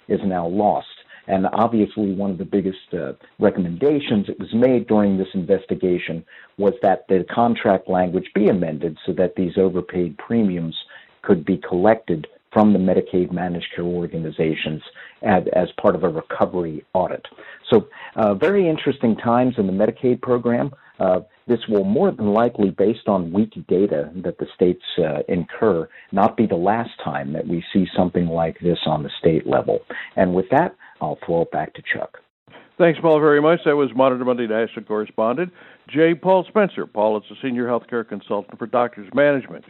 is 0.08 0.20
now 0.26 0.48
lost. 0.48 0.88
And 1.28 1.48
obviously, 1.54 2.14
one 2.14 2.32
of 2.32 2.38
the 2.38 2.46
biggest 2.46 2.94
uh, 2.94 3.14
recommendations 3.40 4.28
that 4.28 4.40
was 4.40 4.54
made 4.54 4.88
during 4.88 5.18
this 5.18 5.28
investigation 5.34 6.24
was 6.58 6.74
that 6.84 7.08
the 7.10 7.26
contract 7.34 7.90
language 7.90 8.30
be 8.36 8.48
amended 8.48 8.98
so 9.06 9.14
that 9.14 9.36
these 9.36 9.58
overpaid 9.58 10.18
premiums 10.20 10.76
could 11.24 11.44
be 11.44 11.58
collected 11.58 12.28
from 12.56 12.72
the 12.72 12.80
Medicaid 12.80 13.34
managed 13.34 13.68
care 13.76 13.84
organizations 13.84 14.82
as, 15.24 15.44
as 15.54 15.68
part 15.82 15.94
of 15.94 16.06
a 16.06 16.10
recovery 16.10 16.86
audit. 16.94 17.26
So, 17.70 17.90
uh, 18.16 18.34
very 18.34 18.70
interesting 18.70 19.18
times 19.18 19.56
in 19.58 19.68
the 19.68 19.74
Medicaid 19.74 20.22
program. 20.22 20.72
Uh, 20.98 21.20
this 21.48 21.60
will 21.68 21.84
more 21.84 22.12
than 22.12 22.34
likely, 22.34 22.70
based 22.70 23.08
on 23.08 23.34
weak 23.34 23.54
data 23.68 24.10
that 24.24 24.38
the 24.38 24.48
states 24.56 24.82
uh, 24.98 25.20
incur, 25.28 25.90
not 26.14 26.38
be 26.38 26.48
the 26.48 26.56
last 26.56 26.92
time 27.04 27.34
that 27.34 27.46
we 27.46 27.62
see 27.74 27.86
something 27.96 28.28
like 28.28 28.58
this 28.62 28.80
on 28.86 29.04
the 29.04 29.10
state 29.20 29.46
level. 29.46 29.80
And 30.16 30.34
with 30.34 30.46
that, 30.52 30.76
I'll 31.02 31.20
throw 31.26 31.42
it 31.42 31.52
back 31.52 31.74
to 31.74 31.84
Chuck. 31.94 32.20
Thanks, 32.78 33.00
Paul, 33.02 33.20
very 33.20 33.42
much. 33.42 33.60
That 33.66 33.76
was 33.76 33.90
Monitor 33.94 34.24
Monday 34.24 34.48
national 34.48 34.86
correspondent 34.86 35.52
J. 35.90 36.16
Paul 36.16 36.46
Spencer. 36.48 36.86
Paul 36.86 37.18
is 37.18 37.24
a 37.30 37.36
senior 37.42 37.68
healthcare 37.68 38.08
consultant 38.08 38.58
for 38.58 38.66
Doctors 38.66 39.10
Management. 39.14 39.66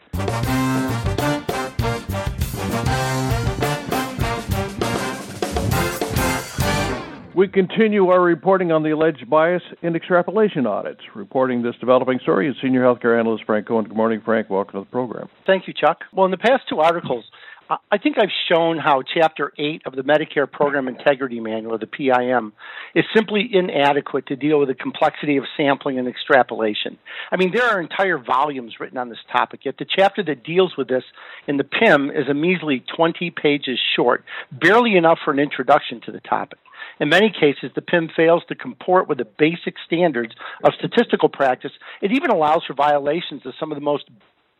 We 7.35 7.49
continue 7.49 8.07
our 8.07 8.21
reporting 8.21 8.71
on 8.71 8.83
the 8.83 8.91
alleged 8.91 9.29
bias 9.29 9.61
in 9.81 9.93
extrapolation 9.93 10.65
audits. 10.65 11.01
Reporting 11.13 11.63
this 11.63 11.75
developing 11.81 12.19
story 12.19 12.47
is 12.47 12.55
senior 12.61 12.81
healthcare 12.81 13.19
analyst 13.19 13.43
Frank 13.43 13.67
Cohen. 13.67 13.83
Good 13.83 13.97
morning, 13.97 14.21
Frank. 14.23 14.49
Welcome 14.49 14.79
to 14.79 14.85
the 14.85 14.89
program. 14.89 15.27
Thank 15.45 15.67
you, 15.67 15.73
Chuck. 15.73 16.05
Well, 16.13 16.23
in 16.23 16.31
the 16.31 16.37
past 16.37 16.63
two 16.69 16.79
articles, 16.79 17.25
I 17.69 17.97
think 17.97 18.15
I've 18.17 18.29
shown 18.49 18.77
how 18.77 19.01
Chapter 19.01 19.51
8 19.57 19.81
of 19.85 19.97
the 19.97 20.03
Medicare 20.03 20.49
Program 20.49 20.87
Integrity 20.87 21.41
Manual, 21.41 21.77
the 21.77 21.87
PIM, 21.87 22.53
is 22.93 23.03
simply 23.13 23.49
inadequate 23.51 24.27
to 24.27 24.37
deal 24.37 24.57
with 24.59 24.69
the 24.69 24.75
complexity 24.75 25.35
of 25.35 25.43
sampling 25.57 25.99
and 25.99 26.07
extrapolation. 26.07 26.97
I 27.31 27.35
mean, 27.35 27.51
there 27.53 27.65
are 27.65 27.81
entire 27.81 28.17
volumes 28.17 28.75
written 28.79 28.97
on 28.97 29.09
this 29.09 29.17
topic, 29.29 29.65
yet 29.65 29.75
the 29.77 29.85
chapter 29.85 30.23
that 30.23 30.45
deals 30.45 30.77
with 30.77 30.87
this 30.87 31.03
in 31.47 31.57
the 31.57 31.65
PIM 31.65 32.11
is 32.11 32.29
a 32.29 32.33
measly 32.33 32.81
20 32.95 33.29
pages 33.31 33.77
short, 33.93 34.23
barely 34.53 34.95
enough 34.95 35.17
for 35.25 35.31
an 35.31 35.39
introduction 35.39 35.99
to 36.05 36.13
the 36.13 36.21
topic. 36.21 36.59
In 36.99 37.09
many 37.09 37.29
cases, 37.29 37.71
the 37.75 37.81
PIM 37.81 38.09
fails 38.15 38.43
to 38.47 38.55
comport 38.55 39.07
with 39.07 39.17
the 39.17 39.25
basic 39.25 39.75
standards 39.85 40.33
of 40.63 40.73
statistical 40.77 41.29
practice. 41.29 41.71
It 42.01 42.11
even 42.11 42.29
allows 42.29 42.63
for 42.65 42.73
violations 42.73 43.45
of 43.45 43.53
some 43.59 43.71
of 43.71 43.75
the 43.75 43.81
most 43.83 44.05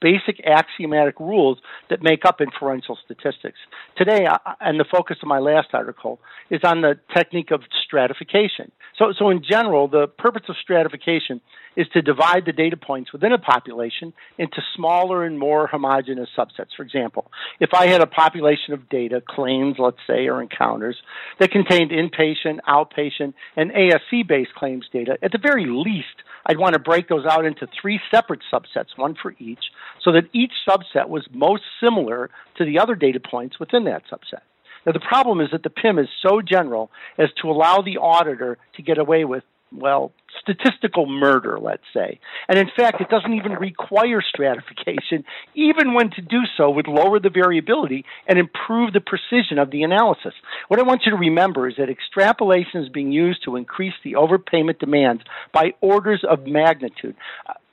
basic 0.05 0.39
axiomatic 0.45 1.19
rules 1.19 1.57
that 1.89 2.03
make 2.03 2.25
up 2.25 2.39
inferential 2.39 2.95
statistics. 3.03 3.57
Today, 3.97 4.27
and 4.62 4.79
the 4.79 4.85
focus 4.85 5.17
of 5.24 5.27
my 5.27 5.39
last 5.39 5.69
article, 5.74 6.19
is 6.51 6.62
on 6.63 6.81
the 6.81 7.00
technique 7.17 7.50
of 7.50 7.62
stratification. 7.83 8.71
So, 9.00 9.13
so 9.17 9.31
in 9.31 9.41
general, 9.43 9.88
the 9.88 10.05
purpose 10.05 10.43
of 10.47 10.58
stratification 10.62 11.41
is 11.75 11.88
to 11.93 12.03
divide 12.03 12.45
the 12.45 12.53
data 12.53 12.77
points 12.77 13.12
within 13.12 13.34
a 13.34 13.39
population 13.39 14.13
into 14.38 14.62
smaller 14.75 15.25
and 15.25 15.39
more 15.39 15.65
homogeneous 15.65 16.30
subsets. 16.38 16.69
For 16.77 16.84
example, 16.84 17.32
if 17.60 17.71
I 17.73 17.88
had 17.88 18.01
a 18.01 18.08
population 18.08 18.73
of 18.75 18.88
data, 18.89 19.23
claims, 19.27 19.77
let's 19.80 19.97
say, 20.06 20.27
or 20.27 20.39
encounters, 20.39 20.97
that 21.39 21.49
contained 21.49 21.89
inpatient, 21.89 22.60
outpatient, 22.69 23.34
and 23.58 23.71
ASC 23.71 24.27
based 24.27 24.53
claims 24.53 24.86
data, 24.93 25.17
at 25.23 25.32
the 25.32 25.39
very 25.41 25.65
least, 25.65 26.21
I'd 26.45 26.60
want 26.60 26.73
to 26.73 26.79
break 26.79 27.08
those 27.08 27.25
out 27.25 27.45
into 27.45 27.67
three 27.79 27.99
separate 28.12 28.41
subsets, 28.51 28.97
one 28.97 29.15
for 29.19 29.36
each, 29.39 29.71
so 30.03 30.12
that 30.12 30.29
each 30.34 30.53
subset 30.67 31.10
was 31.10 31.25
most 31.31 31.63
similar 31.84 32.29
to 32.58 32.65
the 32.65 32.79
other 32.79 32.95
data 32.95 33.19
points 33.19 33.60
within 33.60 33.86
that 33.86 34.03
subset. 34.12 34.41
Now, 34.86 34.91
the 34.91 34.99
problem 34.99 35.41
is 35.41 35.49
that 35.51 35.63
the 35.63 35.69
PIM 35.71 35.97
is 35.97 36.08
so 36.21 36.41
general 36.41 36.91
as 37.17 37.29
to 37.41 37.49
allow 37.49 37.81
the 37.81 37.97
auditor 37.97 38.60
to 38.75 38.81
get 38.84 38.99
away 38.99 39.25
with 39.25 39.43
well, 39.71 40.12
statistical 40.41 41.06
murder, 41.06 41.58
let's 41.60 41.84
say. 41.93 42.19
And 42.47 42.58
in 42.58 42.67
fact, 42.75 43.01
it 43.01 43.10
doesn't 43.10 43.34
even 43.34 43.54
require 43.54 44.21
stratification, 44.21 45.23
even 45.54 45.93
when 45.93 46.12
to 46.12 46.21
do 46.21 46.41
so 46.58 46.69
would 46.69 46.88
lower 46.88 47.19
the 47.19 47.30
variability 47.30 48.06
and 48.28 48.38
improve 48.38 48.93
the 48.93 49.01
precision 49.01 49.58
of 49.58 49.71
the 49.71 49.84
analysis. 49.84 50.34
What 50.67 50.80
I 50.80 50.84
want 50.84 51.01
you 51.06 51.12
to 51.12 51.17
remember 51.17 51.67
is 51.67 51.75
that 51.78 51.89
extrapolation 51.89 52.84
is 52.84 52.89
being 52.89 53.12
used 53.12 53.43
to 53.45 53.56
increase 53.56 53.93
the 54.04 54.13
overpayment 54.13 54.80
demands 54.80 55.23
by 55.54 55.73
orders 55.82 56.23
of 56.28 56.45
magnitude. 56.45 57.15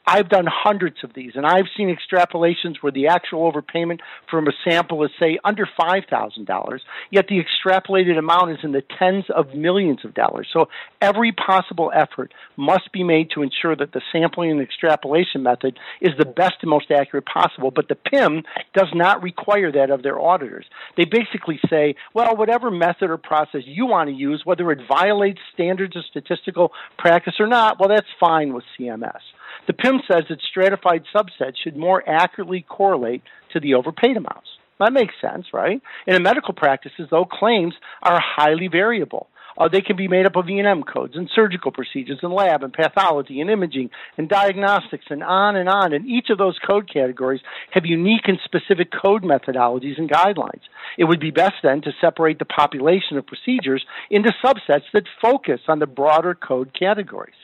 I've 0.06 0.28
done 0.28 0.46
hundreds 0.48 0.96
of 1.04 1.12
these, 1.14 1.32
and 1.36 1.46
I've 1.46 1.66
seen 1.76 1.94
extrapolations 1.94 2.76
where 2.80 2.90
the 2.90 3.06
actual 3.06 3.50
overpayment 3.50 4.00
from 4.28 4.48
a 4.48 4.52
sample 4.68 5.04
is, 5.04 5.10
say, 5.20 5.38
under 5.44 5.68
$5,000, 5.78 6.80
yet 7.10 7.26
the 7.28 7.40
extrapolated 7.40 8.18
amount 8.18 8.50
is 8.50 8.58
in 8.64 8.72
the 8.72 8.82
tens 8.98 9.24
of 9.34 9.54
millions 9.54 10.04
of 10.04 10.14
dollars. 10.14 10.48
So 10.52 10.68
every 11.00 11.30
possible 11.30 11.92
effort 11.94 12.32
must 12.56 12.90
be 12.92 13.04
made 13.04 13.30
to 13.34 13.42
ensure 13.42 13.76
that 13.76 13.92
the 13.92 14.02
sampling 14.12 14.50
and 14.50 14.60
extrapolation 14.60 15.42
method 15.42 15.78
is 16.00 16.12
the 16.18 16.26
best 16.26 16.54
and 16.62 16.70
most 16.70 16.90
accurate 16.90 17.26
possible, 17.26 17.70
but 17.70 17.88
the 17.88 17.94
PIM 17.94 18.42
does 18.74 18.88
not 18.94 19.22
require 19.22 19.70
that 19.70 19.90
of 19.90 20.02
their 20.02 20.20
auditors. 20.20 20.66
They 20.96 21.04
basically 21.04 21.60
say, 21.70 21.94
well, 22.12 22.36
whatever 22.36 22.70
method 22.70 23.10
or 23.10 23.18
process 23.18 23.62
you 23.66 23.86
want 23.86 24.08
to 24.08 24.14
use, 24.14 24.42
whether 24.44 24.72
it 24.72 24.80
violates 24.88 25.40
standards 25.54 25.96
of 25.96 26.04
statistical 26.10 26.72
practice 26.98 27.34
or 27.38 27.46
not, 27.46 27.78
well, 27.78 27.88
that's 27.88 28.06
fine 28.18 28.52
with 28.52 28.64
CMS. 28.78 29.20
The 29.66 29.72
PIM 29.74 29.91
says 30.10 30.24
that 30.28 30.40
stratified 30.40 31.04
subsets 31.14 31.56
should 31.62 31.76
more 31.76 32.02
accurately 32.08 32.64
correlate 32.68 33.22
to 33.52 33.60
the 33.60 33.74
overpaid 33.74 34.16
amounts. 34.16 34.48
That 34.78 34.92
makes 34.92 35.14
sense, 35.20 35.46
right? 35.52 35.80
In 36.06 36.22
medical 36.22 36.54
practices, 36.54 37.08
though, 37.10 37.24
claims 37.24 37.74
are 38.02 38.20
highly 38.20 38.68
variable. 38.68 39.28
Uh, 39.56 39.68
they 39.68 39.80
can 39.80 39.96
be 39.96 40.08
made 40.08 40.26
up 40.26 40.36
of 40.36 40.48
E&M 40.48 40.82
codes 40.82 41.14
and 41.14 41.30
surgical 41.34 41.70
procedures 41.70 42.18
and 42.22 42.32
lab 42.32 42.62
and 42.62 42.72
pathology 42.72 43.40
and 43.40 43.50
imaging 43.50 43.90
and 44.16 44.28
diagnostics 44.28 45.04
and 45.10 45.22
on 45.22 45.56
and 45.56 45.68
on. 45.68 45.92
And 45.92 46.06
each 46.06 46.30
of 46.30 46.38
those 46.38 46.58
code 46.58 46.90
categories 46.92 47.42
have 47.70 47.84
unique 47.84 48.26
and 48.28 48.38
specific 48.44 48.90
code 48.90 49.22
methodologies 49.22 49.98
and 49.98 50.10
guidelines. 50.10 50.62
It 50.98 51.04
would 51.04 51.20
be 51.20 51.30
best 51.30 51.56
then 51.62 51.82
to 51.82 51.92
separate 52.00 52.38
the 52.38 52.44
population 52.44 53.18
of 53.18 53.26
procedures 53.26 53.84
into 54.10 54.32
subsets 54.42 54.84
that 54.92 55.04
focus 55.20 55.60
on 55.68 55.78
the 55.78 55.86
broader 55.86 56.34
code 56.34 56.76
categories 56.78 57.34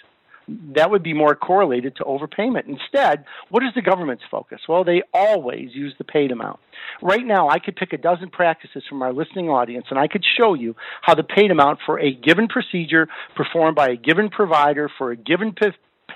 that 0.74 0.90
would 0.90 1.02
be 1.02 1.12
more 1.12 1.34
correlated 1.34 1.96
to 1.96 2.04
overpayment. 2.04 2.66
Instead, 2.66 3.24
what 3.50 3.62
is 3.62 3.70
the 3.74 3.82
government's 3.82 4.24
focus? 4.30 4.60
Well, 4.68 4.84
they 4.84 5.02
always 5.12 5.70
use 5.74 5.94
the 5.98 6.04
paid 6.04 6.32
amount. 6.32 6.60
Right 7.02 7.24
now, 7.24 7.48
I 7.48 7.58
could 7.58 7.76
pick 7.76 7.92
a 7.92 7.98
dozen 7.98 8.30
practices 8.30 8.82
from 8.88 9.02
our 9.02 9.12
listening 9.12 9.48
audience 9.48 9.86
and 9.90 9.98
I 9.98 10.08
could 10.08 10.24
show 10.38 10.54
you 10.54 10.74
how 11.02 11.14
the 11.14 11.22
paid 11.22 11.50
amount 11.50 11.80
for 11.84 12.00
a 12.00 12.12
given 12.12 12.48
procedure 12.48 13.08
performed 13.36 13.76
by 13.76 13.90
a 13.90 13.96
given 13.96 14.30
provider 14.30 14.90
for 14.96 15.10
a 15.10 15.16
given 15.16 15.52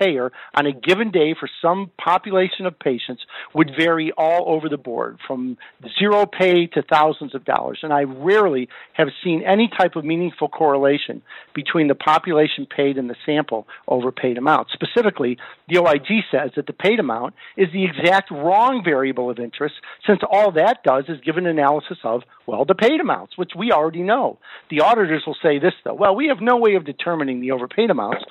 payer 0.03 0.31
on 0.55 0.65
a 0.65 0.71
given 0.71 1.11
day 1.11 1.35
for 1.39 1.49
some 1.61 1.91
population 2.03 2.65
of 2.65 2.77
patients 2.77 3.23
would 3.53 3.71
vary 3.77 4.11
all 4.17 4.45
over 4.47 4.69
the 4.69 4.77
board 4.77 5.17
from 5.27 5.57
zero 5.99 6.25
pay 6.25 6.67
to 6.67 6.83
thousands 6.83 7.35
of 7.35 7.45
dollars. 7.45 7.79
And 7.83 7.93
I 7.93 8.03
rarely 8.03 8.69
have 8.93 9.07
seen 9.23 9.43
any 9.43 9.69
type 9.77 9.95
of 9.95 10.05
meaningful 10.05 10.49
correlation 10.49 11.21
between 11.53 11.87
the 11.87 11.95
population 11.95 12.65
paid 12.65 12.97
and 12.97 13.09
the 13.09 13.15
sample 13.25 13.67
over 13.87 14.11
paid 14.11 14.37
amount. 14.37 14.67
Specifically, 14.73 15.37
the 15.69 15.79
OIG 15.79 16.23
says 16.31 16.51
that 16.55 16.67
the 16.67 16.73
paid 16.73 16.99
amount 16.99 17.33
is 17.57 17.67
the 17.71 17.85
exact 17.85 18.31
wrong 18.31 18.81
variable 18.83 19.29
of 19.29 19.39
interest 19.39 19.75
since 20.05 20.19
all 20.29 20.51
that 20.51 20.83
does 20.83 21.05
is 21.07 21.19
give 21.25 21.37
an 21.37 21.45
analysis 21.45 21.97
of, 22.03 22.21
well, 22.45 22.65
the 22.65 22.75
paid 22.75 22.99
amounts, 22.99 23.37
which 23.37 23.51
we 23.57 23.71
already 23.71 24.01
know. 24.01 24.37
The 24.69 24.81
auditors 24.81 25.23
will 25.25 25.37
say 25.41 25.59
this, 25.59 25.73
though, 25.83 25.93
well, 25.93 26.15
we 26.15 26.27
have 26.27 26.41
no 26.41 26.57
way 26.57 26.75
of 26.75 26.85
determining 26.85 27.41
the 27.41 27.51
overpaid 27.51 27.89
amounts, 27.89 28.23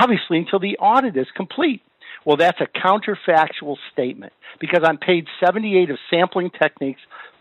obviously, 0.00 0.38
until 0.38 0.58
the 0.58 0.76
audit 0.78 1.16
is 1.20 1.28
complete. 1.36 1.82
Well, 2.24 2.36
that's 2.36 2.60
a 2.60 2.66
counterfactual 2.66 3.76
statement 3.92 4.32
because 4.60 4.82
on 4.86 4.98
page 4.98 5.26
78 5.44 5.90
of 5.90 5.98
Sampling 6.10 6.50
Techniques 6.50 7.00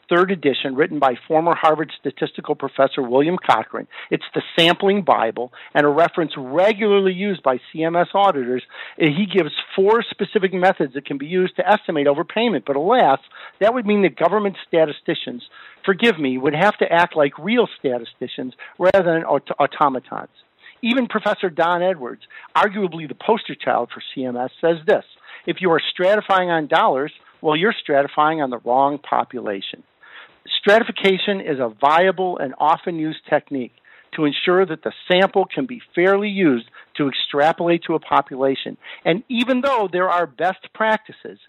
third 0.10 0.32
edition, 0.32 0.76
written 0.76 1.00
by 1.00 1.14
former 1.28 1.54
Harvard 1.56 1.92
statistical 2.00 2.56
professor 2.56 3.02
William 3.02 3.38
Cochran. 3.38 3.88
It's 4.10 4.24
the 4.34 4.42
sampling 4.58 5.04
Bible 5.04 5.54
and 5.74 5.86
a 5.86 5.90
reference 5.90 6.34
regularly 6.36 7.14
used 7.14 7.44
by 7.44 7.60
CMS 7.74 8.08
auditors. 8.14 8.64
He 8.98 9.26
gives 9.26 9.52
four 9.76 10.04
specific 10.10 10.54
methods 10.54 10.96
that 10.96 11.06
can 11.06 11.18
be 11.18 11.28
used 11.28 11.56
to 11.58 11.70
estimate 11.70 12.08
overpayment. 12.08 12.66
But 12.66 12.76
alas, 12.76 13.20
that 13.60 13.74
would 13.74 13.86
mean 13.86 14.02
that 14.02 14.16
government 14.16 14.58
statisticians, 14.68 15.44
forgive 15.86 16.20
me, 16.20 16.38
would 16.38 16.56
have 16.56 16.78
to 16.78 16.92
act 16.92 17.16
like 17.16 17.38
real 17.38 17.68
statisticians 17.78 18.54
rather 18.78 19.04
than 19.04 19.24
aut- 19.24 19.52
automatons. 19.60 20.30
Even 20.82 21.08
Professor 21.08 21.50
Don 21.50 21.84
Edwards, 21.84 22.22
arguably 22.56 23.08
the 23.08 23.16
poster 23.16 23.56
child 23.56 23.90
for 23.94 24.02
CMS, 24.16 24.50
says 24.62 24.78
this 24.86 25.04
if 25.46 25.58
you 25.62 25.72
are 25.72 25.82
stratifying 25.82 26.48
on 26.48 26.68
dollars, 26.68 27.12
well, 27.42 27.56
you're 27.56 27.74
stratifying 27.74 28.44
on 28.44 28.50
the 28.50 28.60
wrong 28.60 28.98
population. 28.98 29.84
Stratification 30.60 31.42
is 31.42 31.60
a 31.60 31.74
viable 31.82 32.38
and 32.38 32.54
often 32.58 32.98
used 32.98 33.20
technique 33.30 33.74
to 34.16 34.26
ensure 34.26 34.66
that 34.66 34.84
the 34.84 34.92
sample 35.10 35.46
can 35.46 35.66
be 35.66 35.82
fairly 35.94 36.30
used 36.30 36.66
to 36.98 37.08
extrapolate 37.08 37.84
to 37.84 37.94
a 37.94 38.00
population. 38.00 38.78
And 39.06 39.24
even 39.30 39.62
though 39.62 39.88
there 39.92 40.10
are 40.10 40.26
best 40.26 40.74
practices, 40.74 41.40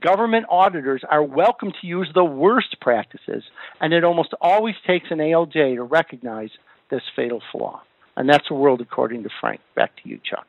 government 0.00 0.46
auditors 0.48 1.02
are 1.08 1.22
welcome 1.22 1.72
to 1.80 1.86
use 1.86 2.10
the 2.14 2.24
worst 2.24 2.76
practices, 2.80 3.42
and 3.80 3.92
it 3.92 4.04
almost 4.04 4.34
always 4.40 4.74
takes 4.86 5.06
an 5.10 5.18
ALJ 5.18 5.76
to 5.76 5.82
recognize 5.82 6.50
this 6.90 7.02
fatal 7.16 7.42
flaw. 7.50 7.82
And 8.20 8.28
that's 8.28 8.46
the 8.48 8.54
world 8.54 8.82
according 8.82 9.22
to 9.22 9.30
Frank. 9.40 9.62
Back 9.74 9.96
to 10.02 10.06
you, 10.06 10.20
Chuck. 10.22 10.46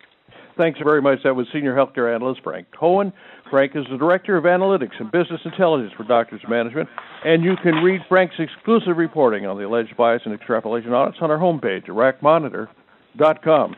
Thanks 0.58 0.78
very 0.84 1.02
much. 1.02 1.20
That 1.24 1.38
was 1.38 1.48
Senior 1.54 1.74
Healthcare 1.74 2.14
Analyst 2.14 2.42
Frank 2.44 2.68
Cohen. 2.78 3.14
Frank 3.50 3.78
is 3.78 3.86
the 3.90 3.98
Director 3.98 4.36
of 4.36 4.44
Analytics 4.44 5.00
and 5.00 5.10
Business 5.10 5.40
Intelligence 5.46 5.94
for 5.96 6.04
Doctors 6.04 6.42
Management, 6.50 6.90
and 7.24 7.46
you 7.46 7.56
can 7.56 7.76
read 7.76 8.02
Frank's 8.10 8.36
exclusive 8.40 8.98
reporting 8.98 9.46
on 9.46 9.58
the 9.58 9.66
alleged 9.66 9.96
bias 9.96 10.22
and 10.26 10.34
extrapolation 10.34 10.92
audits 10.92 11.20
on 11.22 11.32
our 11.32 11.38
homepage 11.38 11.84
at 11.84 11.96
racmonitor.com. 11.96 13.76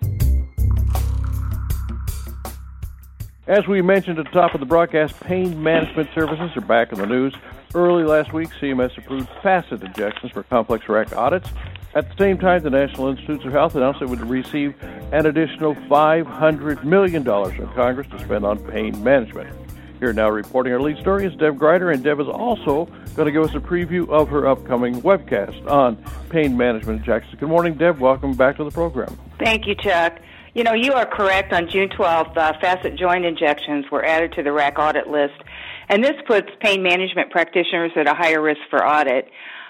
As 3.46 3.68
we 3.68 3.84
mentioned 3.84 4.18
at 4.18 4.26
the 4.26 4.32
top 4.32 4.56
of 4.56 4.60
the 4.60 4.66
broadcast, 4.66 5.20
pain 5.20 5.62
management 5.62 6.10
services 6.16 6.50
are 6.58 6.62
back 6.62 6.92
in 6.92 6.98
the 6.98 7.06
news. 7.06 7.36
Early 7.76 8.06
last 8.06 8.34
week, 8.34 8.50
CMS 8.60 8.98
approved 8.98 9.30
facet 9.44 9.84
injections 9.84 10.32
for 10.32 10.42
complex 10.42 10.90
RAC 10.90 11.16
audits 11.16 11.50
at 11.96 12.10
the 12.10 12.16
same 12.18 12.38
time, 12.38 12.64
the 12.64 12.70
National 12.70 13.10
Institutes 13.10 13.46
of 13.46 13.52
Health 13.52 13.76
announced 13.76 14.02
it 14.02 14.10
would 14.10 14.22
receive 14.22 14.74
an 15.12 15.26
additional 15.26 15.76
$500 15.76 16.84
million 16.84 17.24
from 17.24 17.74
Congress 17.74 18.08
to 18.12 18.20
spend 18.20 18.46
on 18.46 18.58
pain 18.60 19.04
management. 19.04 19.56
Here 20.00 20.12
now 20.12 20.30
reporting 20.30 20.74
our 20.74 20.82
lead 20.82 20.98
story 20.98 21.26
is 21.26 21.34
Deb 21.36 21.58
Grider, 21.58 21.92
and 21.92 22.04
Deb 22.04 22.20
is 22.20 22.28
also 22.28 22.86
going 23.16 23.28
to 23.28 23.32
give 23.32 23.44
us 23.44 23.56
a 23.56 23.60
preview 23.60 24.10
of 24.10 24.28
her 24.30 24.48
upcoming 24.48 25.02
webcast 25.02 25.70
on 25.70 25.96
pain 26.30 26.58
management 26.58 27.04
Jackson, 27.04 27.38
Good 27.40 27.48
morning, 27.48 27.76
Deb. 27.76 28.00
Welcome 28.00 28.34
back 28.34 28.58
to 28.58 28.64
the 28.64 28.72
program. 28.72 29.18
Thank 29.40 29.68
you, 29.68 29.76
Chuck. 29.76 30.20
You 30.56 30.64
know, 30.64 30.74
you 30.74 30.94
are 30.94 31.06
correct. 31.06 31.54
On 31.54 31.70
June 31.70 31.90
12th, 31.90 32.36
uh, 32.36 32.54
facet 32.60 32.96
joint 32.98 33.24
injections 33.24 33.86
were 33.92 34.04
added 34.04 34.34
to 34.34 34.44
the 34.44 34.52
RAC 34.52 34.78
audit 34.78 35.08
list, 35.08 35.42
and 35.90 36.04
this 36.04 36.16
puts 36.28 36.50
pain 36.60 36.84
management 36.84 37.32
practitioners 37.32 37.92
at 37.96 38.08
a 38.08 38.14
higher 38.14 38.42
risk 38.42 38.62
for 38.70 38.86
audit. 38.86 39.30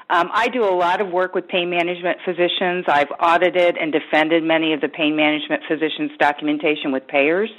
Um, 0.09 0.29
I 0.33 0.47
do 0.49 0.63
a 0.63 0.75
lot 0.75 1.01
of 1.01 1.09
work 1.09 1.33
with 1.33 1.47
pain 1.47 1.69
management 1.69 2.17
physicians. 2.25 2.85
I've 2.87 3.11
audited 3.19 3.77
and 3.77 3.91
defended 3.91 4.43
many 4.43 4.73
of 4.73 4.81
the 4.81 4.89
pain 4.89 5.15
management 5.15 5.63
physicians' 5.67 6.11
documentation 6.19 6.91
with 6.91 7.07
payers. 7.07 7.49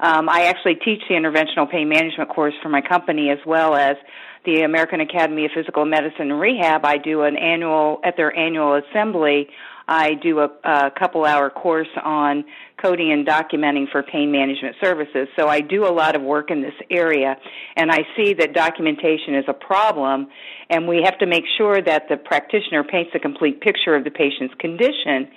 Um, 0.00 0.28
I 0.28 0.44
actually 0.44 0.76
teach 0.76 1.00
the 1.08 1.14
interventional 1.14 1.70
pain 1.70 1.88
management 1.88 2.28
course 2.30 2.54
for 2.62 2.68
my 2.68 2.80
company 2.80 3.30
as 3.30 3.38
well 3.46 3.74
as 3.74 3.96
the 4.44 4.62
American 4.62 5.00
Academy 5.00 5.44
of 5.44 5.52
Physical 5.54 5.84
Medicine 5.84 6.30
and 6.32 6.40
Rehab. 6.40 6.84
I 6.84 6.98
do 6.98 7.22
an 7.22 7.36
annual 7.36 8.00
at 8.04 8.16
their 8.16 8.36
annual 8.36 8.74
assembly. 8.74 9.48
I 9.86 10.14
do 10.14 10.40
a, 10.40 10.50
a 10.64 10.90
couple 10.98 11.24
hour 11.24 11.50
course 11.50 11.88
on 12.02 12.44
coding 12.82 13.12
and 13.12 13.26
documenting 13.26 13.90
for 13.90 14.02
pain 14.02 14.32
management 14.32 14.76
services. 14.82 15.28
So 15.38 15.48
I 15.48 15.60
do 15.60 15.86
a 15.86 15.92
lot 15.92 16.16
of 16.16 16.22
work 16.22 16.50
in 16.50 16.60
this 16.60 16.74
area, 16.90 17.36
and 17.76 17.90
I 17.90 18.00
see 18.16 18.34
that 18.34 18.52
documentation 18.52 19.36
is 19.36 19.44
a 19.48 19.54
problem, 19.54 20.26
and 20.68 20.88
we 20.88 21.02
have 21.04 21.18
to 21.18 21.26
make 21.26 21.44
sure 21.56 21.80
that 21.80 22.08
the 22.08 22.16
practitioner 22.16 22.82
paints 22.84 23.12
a 23.14 23.18
complete 23.18 23.60
picture 23.60 23.94
of 23.94 24.04
the 24.04 24.10
patient's 24.10 24.54
condition 24.58 25.28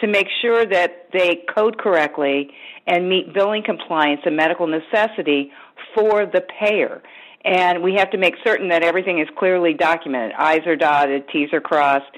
to 0.00 0.06
make 0.06 0.26
sure 0.42 0.64
that 0.66 1.08
they 1.12 1.42
code 1.54 1.78
correctly 1.78 2.50
and 2.86 3.08
meet 3.08 3.32
billing 3.34 3.62
compliance 3.62 4.20
and 4.24 4.36
medical 4.36 4.66
necessity 4.66 5.50
for 5.94 6.26
the 6.26 6.42
payer. 6.60 7.02
And 7.44 7.82
we 7.82 7.94
have 7.94 8.10
to 8.10 8.18
make 8.18 8.34
certain 8.44 8.68
that 8.68 8.82
everything 8.82 9.18
is 9.18 9.28
clearly 9.38 9.72
documented. 9.72 10.32
I's 10.38 10.66
are 10.66 10.76
dotted, 10.76 11.28
T's 11.32 11.52
are 11.52 11.60
crossed, 11.60 12.10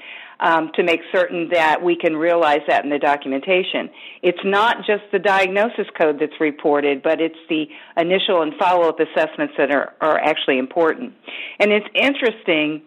um, 0.43 0.71
to 0.75 0.83
make 0.83 0.99
certain 1.11 1.49
that 1.53 1.81
we 1.81 1.95
can 1.95 2.15
realize 2.15 2.59
that 2.67 2.83
in 2.83 2.89
the 2.89 2.99
documentation. 2.99 3.89
It's 4.21 4.43
not 4.43 4.77
just 4.85 5.03
the 5.13 5.19
diagnosis 5.19 5.87
code 5.99 6.17
that's 6.19 6.39
reported, 6.39 7.01
but 7.01 7.21
it's 7.21 7.39
the 7.49 7.65
initial 7.97 8.41
and 8.41 8.53
follow 8.59 8.89
up 8.89 8.97
assessments 8.99 9.53
that 9.57 9.73
are, 9.73 9.93
are 10.01 10.19
actually 10.19 10.59
important. 10.59 11.13
And 11.59 11.71
it's 11.71 11.87
interesting 11.95 12.81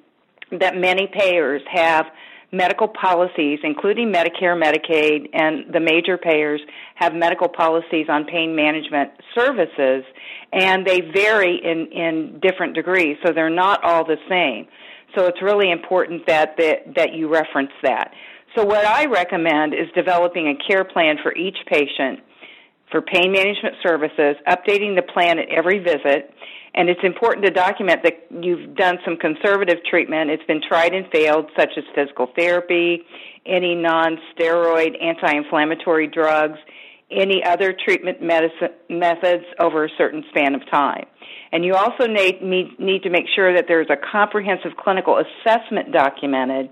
that 0.60 0.76
many 0.76 1.08
payers 1.12 1.62
have 1.72 2.06
medical 2.52 2.88
policies, 2.88 3.58
including 3.64 4.12
Medicare, 4.12 4.54
Medicaid, 4.54 5.28
and 5.32 5.72
the 5.72 5.80
major 5.80 6.18
payers 6.18 6.60
have 6.94 7.14
medical 7.14 7.48
policies 7.48 8.06
on 8.08 8.24
pain 8.24 8.54
management 8.54 9.10
services, 9.34 10.04
and 10.52 10.86
they 10.86 11.00
vary 11.00 11.58
in, 11.62 11.86
in 11.90 12.40
different 12.40 12.74
degrees, 12.74 13.16
so 13.24 13.32
they're 13.32 13.50
not 13.50 13.82
all 13.82 14.04
the 14.04 14.16
same. 14.28 14.68
So 15.14 15.26
it's 15.26 15.40
really 15.40 15.70
important 15.70 16.26
that, 16.26 16.56
that, 16.58 16.94
that 16.96 17.12
you 17.14 17.28
reference 17.32 17.72
that. 17.82 18.12
So 18.56 18.64
what 18.64 18.84
I 18.84 19.06
recommend 19.06 19.74
is 19.74 19.86
developing 19.94 20.48
a 20.48 20.54
care 20.66 20.84
plan 20.84 21.16
for 21.22 21.34
each 21.34 21.56
patient 21.66 22.20
for 22.90 23.02
pain 23.02 23.32
management 23.32 23.74
services, 23.82 24.36
updating 24.46 24.94
the 24.94 25.02
plan 25.02 25.38
at 25.38 25.48
every 25.48 25.78
visit, 25.78 26.32
and 26.74 26.88
it's 26.88 27.00
important 27.02 27.44
to 27.46 27.50
document 27.50 28.02
that 28.04 28.26
you've 28.30 28.76
done 28.76 28.98
some 29.04 29.16
conservative 29.16 29.78
treatment. 29.88 30.30
It's 30.30 30.44
been 30.44 30.60
tried 30.66 30.92
and 30.92 31.06
failed, 31.10 31.50
such 31.58 31.70
as 31.76 31.84
physical 31.94 32.28
therapy, 32.36 33.02
any 33.46 33.74
non-steroid 33.74 35.02
anti-inflammatory 35.02 36.06
drugs, 36.06 36.58
any 37.10 37.42
other 37.44 37.72
treatment 37.72 38.20
medicine, 38.20 38.74
methods 38.90 39.44
over 39.60 39.84
a 39.84 39.88
certain 39.96 40.24
span 40.30 40.54
of 40.54 40.62
time. 40.70 41.06
And 41.52 41.64
you 41.64 41.74
also 41.74 42.06
need, 42.06 42.42
need, 42.42 43.02
to 43.02 43.10
make 43.10 43.26
sure 43.34 43.54
that 43.54 43.66
there's 43.68 43.86
a 43.90 43.96
comprehensive 43.96 44.72
clinical 44.76 45.18
assessment 45.18 45.92
documented, 45.92 46.70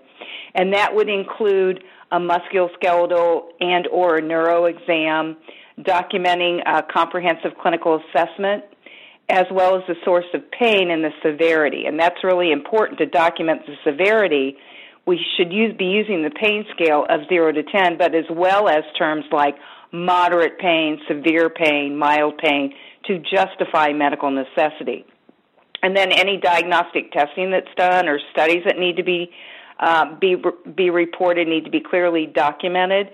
and 0.54 0.72
that 0.74 0.94
would 0.94 1.08
include 1.08 1.84
a 2.10 2.18
musculoskeletal 2.18 3.42
and 3.60 3.86
or 3.88 4.16
a 4.16 4.22
neuro 4.22 4.66
exam, 4.66 5.36
documenting 5.80 6.60
a 6.66 6.82
comprehensive 6.82 7.52
clinical 7.60 8.00
assessment, 8.00 8.64
as 9.28 9.46
well 9.50 9.76
as 9.76 9.82
the 9.88 9.94
source 10.04 10.26
of 10.34 10.42
pain 10.50 10.90
and 10.90 11.02
the 11.02 11.10
severity. 11.22 11.84
And 11.86 11.98
that's 11.98 12.22
really 12.22 12.52
important 12.52 12.98
to 12.98 13.06
document 13.06 13.62
the 13.66 13.74
severity. 13.84 14.56
We 15.06 15.20
should 15.36 15.52
use, 15.52 15.74
be 15.76 15.86
using 15.86 16.22
the 16.22 16.30
pain 16.30 16.64
scale 16.74 17.06
of 17.08 17.20
0 17.28 17.52
to 17.52 17.62
10, 17.62 17.98
but 17.98 18.14
as 18.14 18.24
well 18.30 18.68
as 18.68 18.84
terms 18.98 19.24
like 19.32 19.56
moderate 19.94 20.58
pain, 20.58 21.00
severe 21.06 21.48
pain, 21.48 21.96
mild 21.96 22.36
pain 22.38 22.74
to 23.06 23.18
justify 23.20 23.92
medical 23.92 24.30
necessity. 24.30 25.06
And 25.82 25.96
then 25.96 26.10
any 26.10 26.38
diagnostic 26.38 27.12
testing 27.12 27.50
that's 27.50 27.72
done 27.76 28.08
or 28.08 28.18
studies 28.32 28.62
that 28.66 28.78
need 28.78 28.96
to 28.96 29.04
be 29.04 29.30
uh, 29.78 30.16
be 30.18 30.36
be 30.74 30.90
reported 30.90 31.46
need 31.48 31.64
to 31.64 31.70
be 31.70 31.80
clearly 31.80 32.26
documented. 32.26 33.10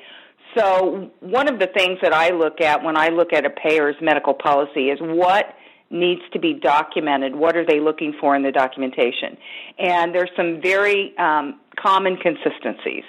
So 0.57 1.11
one 1.21 1.49
of 1.49 1.59
the 1.59 1.66
things 1.66 1.99
that 2.03 2.12
I 2.12 2.31
look 2.31 2.61
at 2.61 2.83
when 2.83 2.97
I 2.97 3.09
look 3.09 3.33
at 3.33 3.45
a 3.45 3.51
payer's 3.51 3.97
medical 4.01 4.35
policy 4.35 4.90
is 4.90 4.99
what 5.01 5.55
needs 5.90 6.23
to 6.33 6.38
be 6.38 6.55
documented. 6.55 7.35
What 7.35 7.57
are 7.57 7.66
they 7.66 7.81
looking 7.81 8.14
for 8.21 8.37
in 8.37 8.43
the 8.43 8.53
documentation? 8.53 9.37
And 9.79 10.14
there's 10.14 10.31
some 10.37 10.61
very 10.62 11.16
um, 11.19 11.61
common 11.79 12.16
consistencies. 12.16 13.05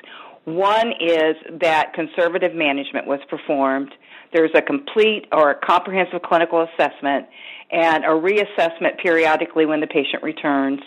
One 0.55 0.91
is 0.99 1.35
that 1.59 1.93
conservative 1.93 2.53
management 2.53 3.07
was 3.07 3.19
performed. 3.29 3.91
There's 4.33 4.51
a 4.55 4.61
complete 4.61 5.25
or 5.31 5.51
a 5.51 5.55
comprehensive 5.55 6.21
clinical 6.21 6.65
assessment 6.73 7.27
and 7.71 8.03
a 8.03 8.09
reassessment 8.09 8.97
periodically 9.01 9.65
when 9.65 9.79
the 9.81 9.87
patient 9.87 10.23
returns. 10.23 10.81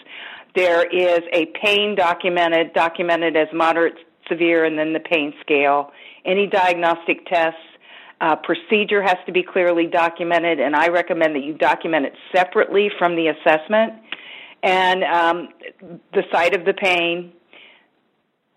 There 0.55 0.85
is 0.85 1.21
a 1.33 1.47
pain 1.63 1.95
documented, 1.97 2.73
documented 2.75 3.37
as 3.37 3.49
moderate, 3.53 3.95
severe, 4.29 4.65
and 4.65 4.79
then 4.79 4.93
the 4.93 5.01
pain 5.01 5.35
scale. 5.41 5.93
Any 6.25 6.47
diagnostic 6.47 7.27
tests 7.27 7.59
uh, 8.21 8.37
procedure 8.37 9.03
has 9.03 9.17
to 9.27 9.33
be 9.33 9.43
clearly 9.43 9.87
documented, 9.87 10.61
and 10.61 10.75
I 10.75 10.89
recommend 10.89 11.35
that 11.35 11.43
you 11.43 11.55
document 11.55 12.07
it 12.07 12.15
separately 12.35 12.91
from 12.99 13.17
the 13.17 13.29
assessment. 13.29 13.95
And 14.63 15.05
um, 15.05 15.49
the 16.15 16.23
site 16.33 16.57
of 16.57 16.65
the 16.65 16.73
pain, 16.73 17.33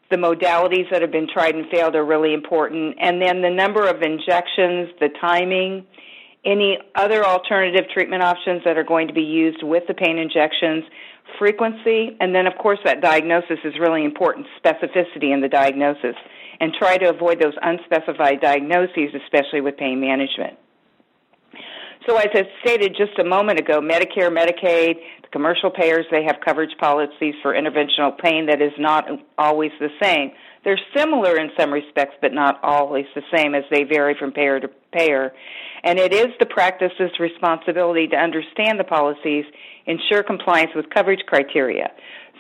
the 0.10 0.18
modalities 0.18 0.90
that 0.92 1.02
have 1.02 1.12
been 1.12 1.28
tried 1.32 1.56
and 1.56 1.66
failed 1.70 1.96
are 1.96 2.06
really 2.06 2.34
important, 2.34 2.96
and 3.00 3.22
then 3.22 3.42
the 3.42 3.50
number 3.50 3.88
of 3.88 4.02
injections, 4.02 4.90
the 5.00 5.10
timing, 5.20 5.86
any 6.46 6.78
other 6.96 7.26
alternative 7.26 7.86
treatment 7.94 8.24
options 8.24 8.62
that 8.64 8.78
are 8.78 8.84
going 8.84 9.08
to 9.08 9.14
be 9.14 9.24
used 9.24 9.62
with 9.64 9.84
the 9.88 9.94
pain 9.94 10.18
injections. 10.18 10.84
frequency, 11.38 12.16
and 12.20 12.34
then, 12.34 12.48
of 12.48 12.54
course, 12.58 12.80
that 12.86 13.02
diagnosis 13.02 13.60
is 13.66 13.74
really 13.80 14.06
important 14.06 14.48
specificity 14.64 15.34
in 15.34 15.42
the 15.42 15.50
diagnosis, 15.50 16.16
and 16.60 16.74
try 16.74 16.98
to 16.98 17.10
avoid 17.10 17.40
those 17.40 17.54
unspecified 17.62 18.40
diagnoses, 18.42 19.14
especially 19.24 19.62
with 19.62 19.78
pain 19.78 20.00
management. 20.00 20.58
So, 22.08 22.16
as 22.16 22.28
I 22.34 22.44
stated 22.64 22.96
just 22.98 23.20
a 23.20 23.24
moment 23.26 23.60
ago, 23.60 23.82
Medicare, 23.82 24.32
Medicaid, 24.32 24.96
commercial 25.38 25.70
payers, 25.70 26.04
they 26.10 26.24
have 26.24 26.38
coverage 26.44 26.76
policies 26.80 27.36
for 27.44 27.54
interventional 27.54 28.18
pain 28.18 28.48
that 28.48 28.60
is 28.60 28.72
not 28.80 29.06
always 29.38 29.70
the 29.80 29.90
same. 30.02 30.32
They're 30.64 30.80
similar 30.96 31.38
in 31.38 31.52
some 31.60 31.72
respects, 31.72 32.16
but 32.22 32.34
not 32.34 32.60
always 32.64 33.06
the 33.14 33.22
same 33.36 33.54
as 33.54 33.64
they 33.70 33.84
vary 33.84 34.16
from 34.20 34.32
payer 34.32 34.60
to 34.60 34.68
payer. 34.92 35.32
And 35.84 36.00
it 36.00 36.12
is 36.12 36.30
the 36.40 36.48
practice's 36.48 37.12
responsibility 37.20 38.08
to 38.08 38.16
understand 38.16 38.80
the 38.80 38.84
policies, 38.84 39.46
ensure 39.86 40.24
compliance 40.24 40.72
with 40.76 40.90
coverage 40.90 41.24
criteria. 41.28 41.92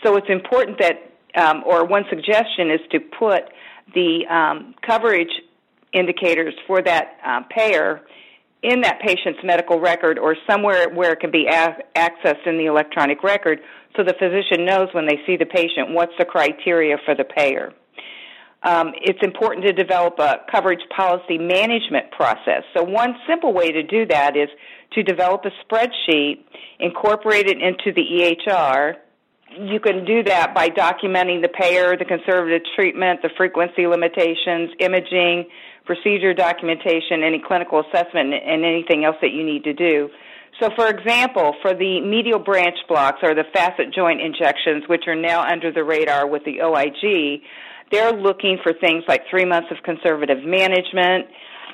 So 0.04 0.16
it's 0.16 0.30
important 0.30 0.80
that, 0.80 0.96
um, 1.36 1.64
or 1.68 1.86
one 1.86 2.06
suggestion 2.10 2.72
is 2.72 2.82
to 2.94 3.00
put 3.00 3.44
the 3.94 4.26
um, 4.28 4.74
coverage 4.82 5.32
indicators 5.94 6.56
for 6.66 6.82
that 6.82 7.18
uh, 7.24 7.42
payer 7.56 8.02
in 8.68 8.82
that 8.82 9.00
patient's 9.00 9.40
medical 9.44 9.80
record 9.80 10.20
or 10.20 10.36
somewhere 10.50 10.90
where 10.90 11.14
it 11.14 11.20
can 11.20 11.32
be 11.32 11.48
a- 11.48 11.78
accessed 11.96 12.46
in 12.46 12.58
the 12.58 12.66
electronic 12.66 13.24
record 13.24 13.60
so 13.96 14.04
the 14.04 14.14
physician 14.20 14.66
knows 14.66 14.90
when 14.94 15.08
they 15.08 15.20
see 15.26 15.38
the 15.38 15.46
patient 15.46 15.92
what's 15.92 16.12
the 16.20 16.26
criteria 16.26 16.98
for 17.06 17.16
the 17.16 17.24
payer. 17.24 17.74
Um, 18.64 18.92
it's 19.02 19.20
important 19.24 19.66
to 19.66 19.74
develop 19.74 20.20
a 20.20 20.40
coverage 20.52 20.82
policy 20.96 21.38
management 21.38 22.12
process. 22.12 22.64
So, 22.76 22.84
one 22.84 23.16
simple 23.28 23.54
way 23.54 23.72
to 23.72 23.84
do 23.84 24.06
that 24.08 24.36
is 24.36 24.50
to 24.94 25.04
develop 25.04 25.46
a 25.46 25.52
spreadsheet, 25.64 26.44
incorporate 26.80 27.48
it 27.48 27.58
into 27.62 27.94
the 27.94 28.02
EHR. 28.02 28.96
You 29.50 29.80
can 29.80 30.04
do 30.06 30.24
that 30.24 30.54
by 30.54 30.70
documenting 30.70 31.42
the 31.42 31.48
payer, 31.48 31.96
the 31.98 32.06
conservative 32.06 32.62
treatment, 32.76 33.22
the 33.22 33.30
frequency 33.38 33.88
limitations, 33.88 34.72
imaging, 34.80 35.46
procedure 35.86 36.34
documentation, 36.34 37.24
any 37.24 37.42
clinical 37.46 37.80
assessment, 37.80 38.34
and 38.34 38.66
anything 38.66 39.06
else 39.06 39.16
that 39.22 39.32
you 39.32 39.44
need 39.44 39.64
to 39.64 39.74
do. 39.74 40.10
So, 40.60 40.70
for 40.76 40.88
example, 40.90 41.56
for 41.62 41.74
the 41.74 42.02
medial 42.02 42.40
branch 42.40 42.78
blocks 42.90 43.20
or 43.24 43.36
the 43.36 43.46
facet 43.54 43.94
joint 43.94 44.20
injections, 44.22 44.84
which 44.88 45.04
are 45.08 45.16
now 45.16 45.44
under 45.44 45.72
the 45.72 45.84
radar 45.84 46.28
with 46.28 46.44
the 46.46 46.62
OIG, 46.62 47.42
they're 47.92 48.12
looking 48.12 48.58
for 48.64 48.74
things 48.74 49.04
like 49.08 49.22
three 49.30 49.46
months 49.46 49.70
of 49.72 49.78
conservative 49.84 50.44
management. 50.44 51.28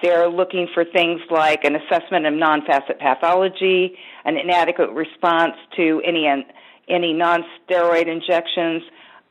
They're 0.04 0.30
looking 0.30 0.68
for 0.74 0.84
things 0.86 1.22
like 1.32 1.64
an 1.64 1.76
assessment 1.76 2.26
of 2.28 2.34
non-facet 2.34 3.00
pathology, 3.00 3.96
an 4.26 4.38
inadequate 4.38 4.92
response 4.92 5.54
to 5.78 6.02
any 6.06 6.28
any 6.88 7.14
non-steroid 7.14 8.08
injections 8.08 8.84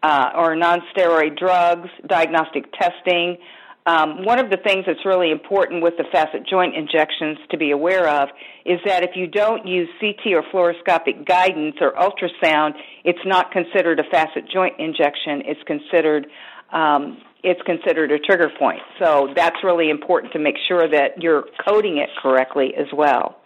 uh, 0.02 0.30
or 0.34 0.56
non-steroid 0.56 1.38
drugs, 1.38 1.88
diagnostic 2.06 2.72
testing. 2.72 3.36
Um, 3.84 4.24
one 4.24 4.38
of 4.38 4.48
the 4.50 4.58
things 4.58 4.84
that's 4.86 5.04
really 5.04 5.32
important 5.32 5.82
with 5.82 5.94
the 5.96 6.04
facet 6.12 6.46
joint 6.48 6.76
injections 6.76 7.38
to 7.50 7.58
be 7.58 7.72
aware 7.72 8.08
of 8.08 8.28
is 8.64 8.78
that 8.84 9.02
if 9.02 9.10
you 9.16 9.26
don't 9.26 9.66
use 9.66 9.88
CT 9.98 10.34
or 10.34 10.42
fluoroscopic 10.52 11.26
guidance 11.26 11.76
or 11.80 11.92
ultrasound, 11.92 12.74
it's 13.04 13.18
not 13.24 13.50
considered 13.50 13.98
a 13.98 14.04
facet 14.04 14.48
joint 14.52 14.74
injection. 14.78 15.42
It's 15.46 15.62
considered 15.66 16.26
um, 16.72 17.18
it's 17.42 17.60
considered 17.62 18.12
a 18.12 18.20
trigger 18.20 18.50
point. 18.56 18.78
So 19.00 19.32
that's 19.34 19.56
really 19.64 19.90
important 19.90 20.32
to 20.34 20.38
make 20.38 20.54
sure 20.68 20.88
that 20.88 21.20
you're 21.20 21.44
coding 21.66 21.98
it 21.98 22.08
correctly 22.22 22.72
as 22.78 22.86
well. 22.94 23.36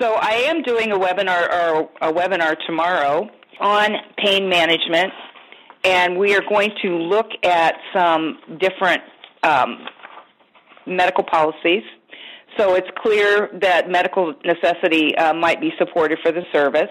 So 0.00 0.14
I 0.14 0.32
am 0.48 0.62
doing 0.62 0.90
a 0.90 0.98
webinar 0.98 1.48
or 1.48 1.88
a 2.00 2.12
webinar 2.12 2.56
tomorrow 2.66 3.30
on 3.60 3.92
pain 4.16 4.48
management, 4.48 5.12
and 5.84 6.18
we 6.18 6.34
are 6.34 6.42
going 6.48 6.70
to 6.82 6.96
look 6.96 7.28
at 7.44 7.74
some 7.94 8.38
different 8.58 9.02
um, 9.42 9.86
medical 10.86 11.24
policies. 11.24 11.82
So 12.56 12.74
it's 12.74 12.88
clear 12.98 13.50
that 13.60 13.88
medical 13.88 14.34
necessity 14.44 15.16
uh, 15.16 15.34
might 15.34 15.60
be 15.60 15.70
supported 15.78 16.18
for 16.22 16.32
the 16.32 16.42
service. 16.52 16.90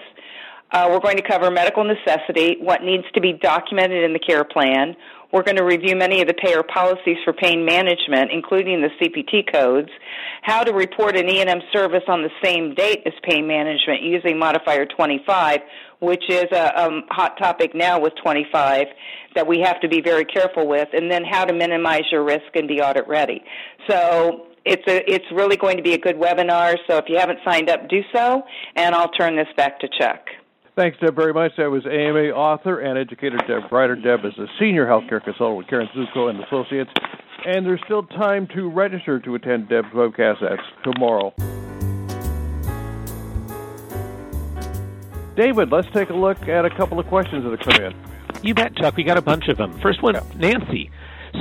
Uh, 0.70 0.88
we're 0.90 1.00
going 1.00 1.16
to 1.16 1.22
cover 1.22 1.50
medical 1.50 1.84
necessity, 1.84 2.56
what 2.60 2.82
needs 2.82 3.04
to 3.14 3.20
be 3.20 3.32
documented 3.32 4.04
in 4.04 4.12
the 4.12 4.18
care 4.18 4.44
plan, 4.44 4.94
we're 5.32 5.42
going 5.42 5.56
to 5.56 5.64
review 5.64 5.94
many 5.94 6.22
of 6.22 6.28
the 6.28 6.34
payer 6.34 6.62
policies 6.62 7.18
for 7.24 7.32
pain 7.32 7.64
management, 7.64 8.30
including 8.32 8.80
the 8.80 8.88
CPT 9.00 9.52
codes, 9.52 9.90
how 10.42 10.64
to 10.64 10.72
report 10.72 11.16
an 11.16 11.28
E&M 11.28 11.60
service 11.72 12.04
on 12.08 12.22
the 12.22 12.30
same 12.42 12.74
date 12.74 13.02
as 13.04 13.12
pain 13.22 13.46
management 13.46 14.02
using 14.02 14.38
modifier 14.38 14.86
25, 14.86 15.60
which 16.00 16.24
is 16.28 16.46
a, 16.52 16.72
a 16.76 17.00
hot 17.10 17.36
topic 17.38 17.74
now 17.74 18.00
with 18.00 18.14
25 18.22 18.86
that 19.34 19.46
we 19.46 19.60
have 19.60 19.80
to 19.80 19.88
be 19.88 20.00
very 20.00 20.24
careful 20.24 20.66
with, 20.66 20.88
and 20.94 21.10
then 21.10 21.24
how 21.24 21.44
to 21.44 21.52
minimize 21.52 22.04
your 22.10 22.24
risk 22.24 22.46
and 22.54 22.66
be 22.66 22.80
audit 22.80 23.06
ready. 23.06 23.42
So 23.88 24.46
it's 24.64 24.86
a, 24.88 25.10
it's 25.10 25.26
really 25.32 25.56
going 25.56 25.76
to 25.76 25.82
be 25.82 25.92
a 25.92 25.98
good 25.98 26.16
webinar. 26.16 26.76
So 26.88 26.96
if 26.96 27.04
you 27.08 27.18
haven't 27.18 27.40
signed 27.44 27.68
up, 27.68 27.88
do 27.88 28.00
so, 28.14 28.42
and 28.76 28.94
I'll 28.94 29.10
turn 29.10 29.36
this 29.36 29.48
back 29.56 29.78
to 29.80 29.88
Chuck. 30.00 30.20
Thanks, 30.78 30.96
Deb, 31.00 31.16
very 31.16 31.34
much. 31.34 31.50
That 31.56 31.72
was 31.72 31.84
AMA 31.86 32.30
author 32.30 32.78
and 32.78 32.96
educator 32.96 33.36
Deb 33.48 33.68
Grider. 33.68 33.96
Deb 33.96 34.24
is 34.24 34.38
a 34.38 34.46
senior 34.60 34.86
healthcare 34.86 35.20
consultant 35.20 35.56
with 35.56 35.66
Karen 35.66 35.88
Zupko 35.88 36.30
and 36.30 36.38
Associates, 36.44 36.90
and 37.44 37.66
there's 37.66 37.80
still 37.84 38.04
time 38.04 38.46
to 38.54 38.70
register 38.70 39.18
to 39.18 39.34
attend 39.34 39.68
Deb's 39.68 39.88
webcast. 39.88 40.36
That's 40.40 40.62
tomorrow. 40.84 41.34
David, 45.34 45.72
let's 45.72 45.90
take 45.92 46.10
a 46.10 46.14
look 46.14 46.46
at 46.46 46.64
a 46.64 46.70
couple 46.70 47.00
of 47.00 47.08
questions 47.08 47.42
that 47.42 47.50
have 47.50 47.60
come 47.60 47.84
in. 47.84 47.94
You 48.44 48.54
bet, 48.54 48.76
Chuck. 48.76 48.96
We 48.96 49.02
got 49.02 49.18
a 49.18 49.22
bunch 49.22 49.48
of 49.48 49.56
them. 49.56 49.76
First 49.80 50.00
one, 50.00 50.14
Nancy. 50.36 50.92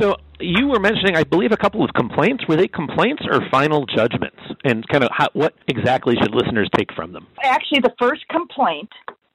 So 0.02 0.15
you 0.39 0.67
were 0.67 0.80
mentioning, 0.80 1.15
I 1.15 1.23
believe, 1.23 1.52
a 1.52 1.58
couple 1.58 1.84
of 1.84 1.93
complaints. 1.93 2.47
Were 2.47 2.56
they 2.56 2.67
complaints 2.67 3.21
or 3.30 3.47
final 3.52 3.86
judgments? 3.86 4.39
And 4.63 4.88
kind 4.88 5.04
of 5.04 5.12
how, 5.13 5.28
what 5.34 5.54
exactly 5.67 6.15
should 6.21 6.34
listeners 6.34 6.69
take 6.76 6.91
from 6.93 7.13
them? 7.13 7.28
Actually, 7.43 7.82
the 7.82 7.93
first 8.00 8.28
complaint 8.30 8.89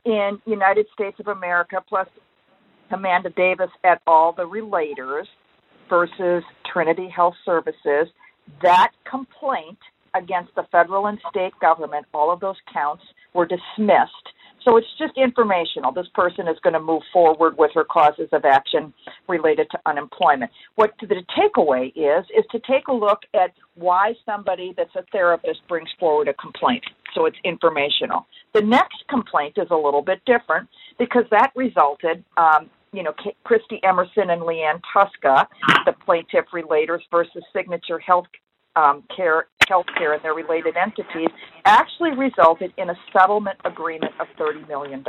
in 0.04 0.40
United 0.46 0.86
States 0.92 1.18
of 1.20 1.28
America 1.28 1.82
plus 1.88 2.08
Amanda 2.90 3.30
Davis 3.30 3.70
et 3.84 4.00
al., 4.06 4.32
the 4.36 4.42
relators 4.42 5.26
versus 5.88 6.42
Trilogy 6.72 7.08
Health 7.08 7.34
Services, 7.44 8.08
that 8.62 8.90
complaint 9.08 9.78
against 10.14 10.54
the 10.54 10.64
federal 10.70 11.06
and 11.06 11.18
state 11.30 11.52
government, 11.60 12.06
all 12.12 12.30
of 12.30 12.40
those 12.40 12.56
counts 12.72 13.02
were 13.32 13.46
dismissed 13.46 14.28
so 14.64 14.76
it's 14.76 14.86
just 14.98 15.16
informational. 15.16 15.92
This 15.92 16.06
person 16.14 16.46
is 16.46 16.56
going 16.62 16.74
to 16.74 16.80
move 16.80 17.02
forward 17.12 17.58
with 17.58 17.72
her 17.74 17.84
causes 17.84 18.28
of 18.32 18.44
action 18.44 18.92
related 19.28 19.68
to 19.72 19.78
unemployment. 19.86 20.50
What 20.76 20.92
the 21.00 21.22
takeaway 21.36 21.88
is, 21.96 22.24
is 22.36 22.44
to 22.52 22.60
take 22.60 22.88
a 22.88 22.92
look 22.92 23.20
at 23.34 23.52
why 23.74 24.14
somebody 24.24 24.72
that's 24.76 24.94
a 24.94 25.02
therapist 25.10 25.60
brings 25.68 25.88
forward 25.98 26.28
a 26.28 26.34
complaint. 26.34 26.84
So 27.14 27.26
it's 27.26 27.36
informational. 27.44 28.26
The 28.54 28.62
next 28.62 29.04
complaint 29.08 29.54
is 29.56 29.68
a 29.70 29.76
little 29.76 30.02
bit 30.02 30.20
different 30.24 30.68
because 30.98 31.24
that 31.30 31.52
resulted, 31.54 32.24
um, 32.36 32.70
you 32.92 33.02
know, 33.02 33.12
Christy 33.44 33.80
Emerson 33.82 34.30
and 34.30 34.42
Leanne 34.42 34.80
Tuska, 34.94 35.46
the 35.86 35.92
plaintiff 36.04 36.46
relators 36.52 37.00
versus 37.10 37.42
Signature 37.52 37.98
Health 37.98 38.26
um, 38.76 39.04
care, 39.14 39.46
healthcare 39.68 40.14
and 40.14 40.22
their 40.22 40.34
related 40.34 40.76
entities 40.76 41.28
actually 41.64 42.12
resulted 42.12 42.72
in 42.78 42.90
a 42.90 42.94
settlement 43.12 43.58
agreement 43.64 44.12
of 44.20 44.26
$30 44.38 44.66
million. 44.68 45.04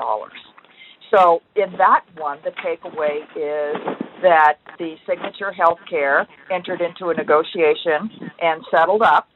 So, 1.16 1.42
in 1.56 1.72
that 1.78 2.06
one, 2.18 2.40
the 2.44 2.52
takeaway 2.52 3.22
is 3.36 3.98
that 4.24 4.56
the 4.80 4.96
Signature 5.08 5.54
Healthcare 5.58 6.26
entered 6.52 6.82
into 6.82 7.10
a 7.10 7.14
negotiation 7.14 8.10
and 8.42 8.64
settled 8.72 9.04
up. 9.04 9.28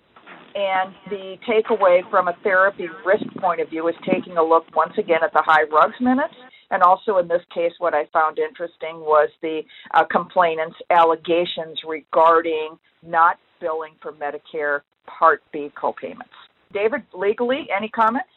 And 0.58 0.96
the 1.12 1.38
takeaway 1.48 2.02
from 2.10 2.28
a 2.28 2.34
therapy 2.42 2.88
risk 3.06 3.26
point 3.40 3.62
of 3.62 3.70
view 3.70 3.88
is 3.90 3.96
taking 4.12 4.38
a 4.38 4.44
look 4.44 4.66
once 4.76 4.94
again 4.98 5.20
at 5.24 5.32
the 5.32 5.44
high 5.46 5.66
RUGs 5.66 6.02
minutes. 6.02 6.34
And 6.72 6.82
also 6.82 7.20
in 7.20 7.28
this 7.28 7.44
case, 7.54 7.74
what 7.78 7.94
I 7.94 8.08
found 8.12 8.40
interesting 8.40 9.00
was 9.02 9.30
the 9.44 9.62
uh, 9.94 10.04
complainant's 10.06 10.78
allegations 10.90 11.80
regarding 11.88 12.80
not 13.06 13.38
billing 13.62 13.94
for 14.02 14.14
Medicare 14.14 14.82
Part 15.06 15.44
B 15.54 15.72
copayments. 15.80 16.34
David, 16.74 17.04
legally, 17.14 17.68
any 17.76 17.90
comments? 17.90 18.30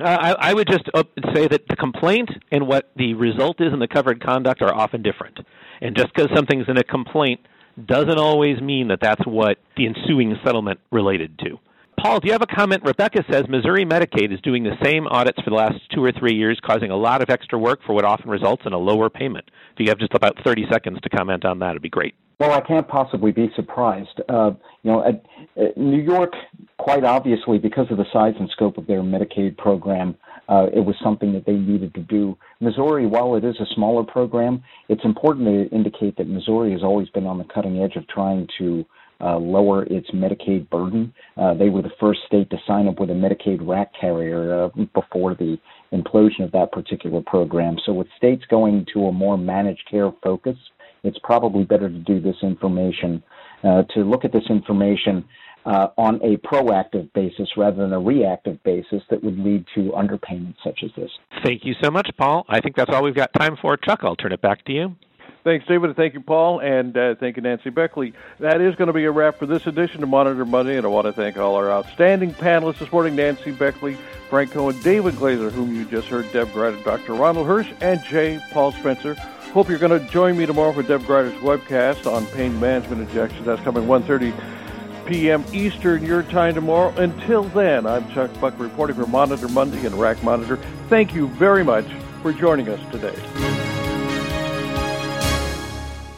Uh, 0.00 0.06
I, 0.08 0.50
I, 0.50 0.54
would 0.54 0.68
just 0.68 0.84
uh, 0.94 1.02
say 1.34 1.48
that 1.48 1.68
the 1.68 1.76
complaint 1.76 2.30
and 2.50 2.66
what 2.66 2.90
the 2.96 3.12
result 3.14 3.60
is 3.60 3.74
in 3.74 3.78
the 3.78 3.88
covered 3.88 4.24
conduct 4.24 4.62
are 4.62 4.74
often 4.74 5.02
different. 5.02 5.38
And 5.82 5.94
just 5.94 6.14
because 6.14 6.30
something's 6.34 6.66
in 6.68 6.78
a 6.78 6.84
complaint 6.84 7.40
doesn't 7.86 8.18
always 8.18 8.60
mean 8.60 8.88
that 8.88 9.00
that's 9.00 9.24
what 9.26 9.58
the 9.76 9.86
ensuing 9.86 10.36
settlement 10.44 10.80
related 10.90 11.38
to. 11.40 11.58
Paul, 12.00 12.20
do 12.20 12.28
you 12.28 12.32
have 12.32 12.42
a 12.42 12.46
comment? 12.46 12.84
Rebecca 12.84 13.24
says 13.30 13.48
Missouri 13.48 13.84
Medicaid 13.84 14.32
is 14.32 14.40
doing 14.42 14.62
the 14.62 14.76
same 14.84 15.08
audits 15.08 15.40
for 15.42 15.50
the 15.50 15.56
last 15.56 15.74
two 15.92 16.04
or 16.04 16.12
three 16.12 16.34
years, 16.34 16.60
causing 16.64 16.92
a 16.92 16.96
lot 16.96 17.22
of 17.22 17.30
extra 17.30 17.58
work 17.58 17.80
for 17.84 17.92
what 17.92 18.04
often 18.04 18.30
results 18.30 18.62
in 18.66 18.72
a 18.72 18.78
lower 18.78 19.10
payment. 19.10 19.50
If 19.72 19.80
you 19.80 19.88
have 19.88 19.98
just 19.98 20.14
about 20.14 20.36
30 20.44 20.66
seconds 20.70 21.00
to 21.02 21.08
comment 21.08 21.44
on 21.44 21.58
that, 21.58 21.70
it'd 21.70 21.82
be 21.82 21.88
great. 21.88 22.14
Well, 22.38 22.52
I 22.52 22.60
can't 22.60 22.86
possibly 22.86 23.32
be 23.32 23.50
surprised. 23.56 24.20
Uh, 24.28 24.52
you 24.84 24.92
know, 24.92 25.04
at, 25.04 25.24
at 25.60 25.76
New 25.76 26.00
York, 26.00 26.34
quite 26.78 27.02
obviously, 27.02 27.58
because 27.58 27.86
of 27.90 27.96
the 27.96 28.06
size 28.12 28.34
and 28.38 28.48
scope 28.50 28.78
of 28.78 28.86
their 28.86 29.02
Medicaid 29.02 29.56
program, 29.56 30.16
uh, 30.48 30.66
it 30.74 30.80
was 30.80 30.96
something 31.02 31.32
that 31.32 31.44
they 31.46 31.52
needed 31.52 31.94
to 31.94 32.00
do. 32.02 32.36
Missouri, 32.60 33.06
while 33.06 33.34
it 33.34 33.44
is 33.44 33.56
a 33.60 33.74
smaller 33.74 34.02
program, 34.02 34.62
it's 34.88 35.04
important 35.04 35.46
to 35.46 35.74
indicate 35.74 36.16
that 36.16 36.28
Missouri 36.28 36.72
has 36.72 36.82
always 36.82 37.08
been 37.10 37.26
on 37.26 37.38
the 37.38 37.44
cutting 37.44 37.82
edge 37.82 37.96
of 37.96 38.06
trying 38.08 38.48
to 38.58 38.84
uh, 39.20 39.36
lower 39.36 39.82
its 39.84 40.08
Medicaid 40.12 40.70
burden. 40.70 41.12
Uh, 41.36 41.54
they 41.54 41.70
were 41.70 41.82
the 41.82 41.90
first 41.98 42.20
state 42.26 42.48
to 42.50 42.56
sign 42.66 42.86
up 42.86 43.00
with 43.00 43.10
a 43.10 43.14
Medicaid 43.14 43.58
RAC 43.66 43.90
carrier 44.00 44.64
uh, 44.64 44.84
before 44.94 45.34
the 45.34 45.58
implosion 45.92 46.44
of 46.44 46.52
that 46.52 46.70
particular 46.72 47.20
program. 47.26 47.76
So, 47.84 47.92
with 47.92 48.06
states 48.16 48.44
going 48.48 48.86
to 48.94 49.06
a 49.06 49.12
more 49.12 49.36
managed 49.36 49.82
care 49.90 50.12
focus, 50.22 50.56
it's 51.02 51.18
probably 51.22 51.64
better 51.64 51.88
to 51.88 51.98
do 51.98 52.20
this 52.20 52.36
information, 52.42 53.22
uh, 53.64 53.82
to 53.94 54.00
look 54.00 54.24
at 54.24 54.32
this 54.32 54.48
information 54.48 55.24
uh, 55.68 55.88
on 55.98 56.16
a 56.22 56.38
proactive 56.38 57.12
basis 57.12 57.48
rather 57.56 57.76
than 57.76 57.92
a 57.92 58.00
reactive 58.00 58.62
basis 58.62 59.02
that 59.10 59.22
would 59.22 59.38
lead 59.38 59.66
to 59.74 59.92
underpayments 59.92 60.56
such 60.64 60.80
as 60.82 60.90
this. 60.96 61.10
Thank 61.44 61.64
you 61.64 61.74
so 61.82 61.90
much, 61.90 62.10
Paul. 62.16 62.46
I 62.48 62.60
think 62.60 62.74
that's 62.74 62.90
all 62.90 63.04
we've 63.04 63.14
got 63.14 63.32
time 63.34 63.56
for. 63.60 63.76
Chuck, 63.76 64.00
I'll 64.02 64.16
turn 64.16 64.32
it 64.32 64.40
back 64.40 64.64
to 64.64 64.72
you. 64.72 64.96
Thanks, 65.44 65.66
David, 65.66 65.94
thank 65.94 66.14
you, 66.14 66.20
Paul, 66.20 66.60
and 66.60 66.96
uh, 66.96 67.14
thank 67.20 67.36
you, 67.36 67.42
Nancy 67.42 67.70
Beckley. 67.70 68.12
That 68.40 68.60
is 68.60 68.74
going 68.74 68.88
to 68.88 68.92
be 68.92 69.04
a 69.04 69.10
wrap 69.10 69.38
for 69.38 69.46
this 69.46 69.66
edition 69.66 70.02
of 70.02 70.08
Monitor 70.08 70.44
Monday, 70.44 70.76
and 70.76 70.84
I 70.84 70.88
want 70.88 71.06
to 71.06 71.12
thank 71.12 71.36
all 71.36 71.54
our 71.54 71.70
outstanding 71.70 72.34
panelists 72.34 72.78
this 72.78 72.90
morning 72.90 73.14
Nancy 73.14 73.52
Beckley, 73.52 73.96
Frank 74.28 74.50
Cohen, 74.50 74.78
David 74.82 75.16
Glaser, 75.16 75.50
whom 75.50 75.74
you 75.74 75.84
just 75.84 76.08
heard, 76.08 76.30
Deb 76.32 76.52
Grider, 76.52 76.82
Dr. 76.82 77.14
Ronald 77.14 77.46
Hirsch, 77.46 77.70
and 77.80 78.02
J. 78.04 78.40
Paul 78.50 78.72
Spencer. 78.72 79.14
Hope 79.52 79.68
you're 79.68 79.78
going 79.78 79.98
to 79.98 80.06
join 80.10 80.36
me 80.36 80.44
tomorrow 80.44 80.72
for 80.72 80.82
Deb 80.82 81.04
Grider's 81.04 81.32
webcast 81.40 82.10
on 82.10 82.26
pain 82.26 82.58
management 82.58 83.02
injections. 83.02 83.46
That's 83.46 83.62
coming 83.62 83.84
1.30 83.84 84.67
p.m. 85.08 85.44
Eastern 85.52 86.04
your 86.04 86.22
time 86.22 86.54
tomorrow. 86.54 86.90
Until 86.96 87.44
then, 87.44 87.86
I'm 87.86 88.08
Chuck 88.12 88.30
Buck 88.40 88.58
reporting 88.58 88.94
for 88.94 89.06
Monitor 89.06 89.48
Monday 89.48 89.84
and 89.84 89.94
RAC 89.94 90.22
Monitor. 90.22 90.58
Thank 90.88 91.14
you 91.14 91.28
very 91.28 91.64
much 91.64 91.86
for 92.22 92.32
joining 92.32 92.68
us 92.68 92.80
today. 92.92 93.16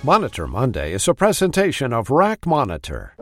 Monitor 0.03 0.47
Monday 0.47 0.93
is 0.93 1.07
a 1.09 1.15
presentation 1.15 1.93
of 1.93 2.11
RAC 2.11 2.47
Monitor. 2.47 3.15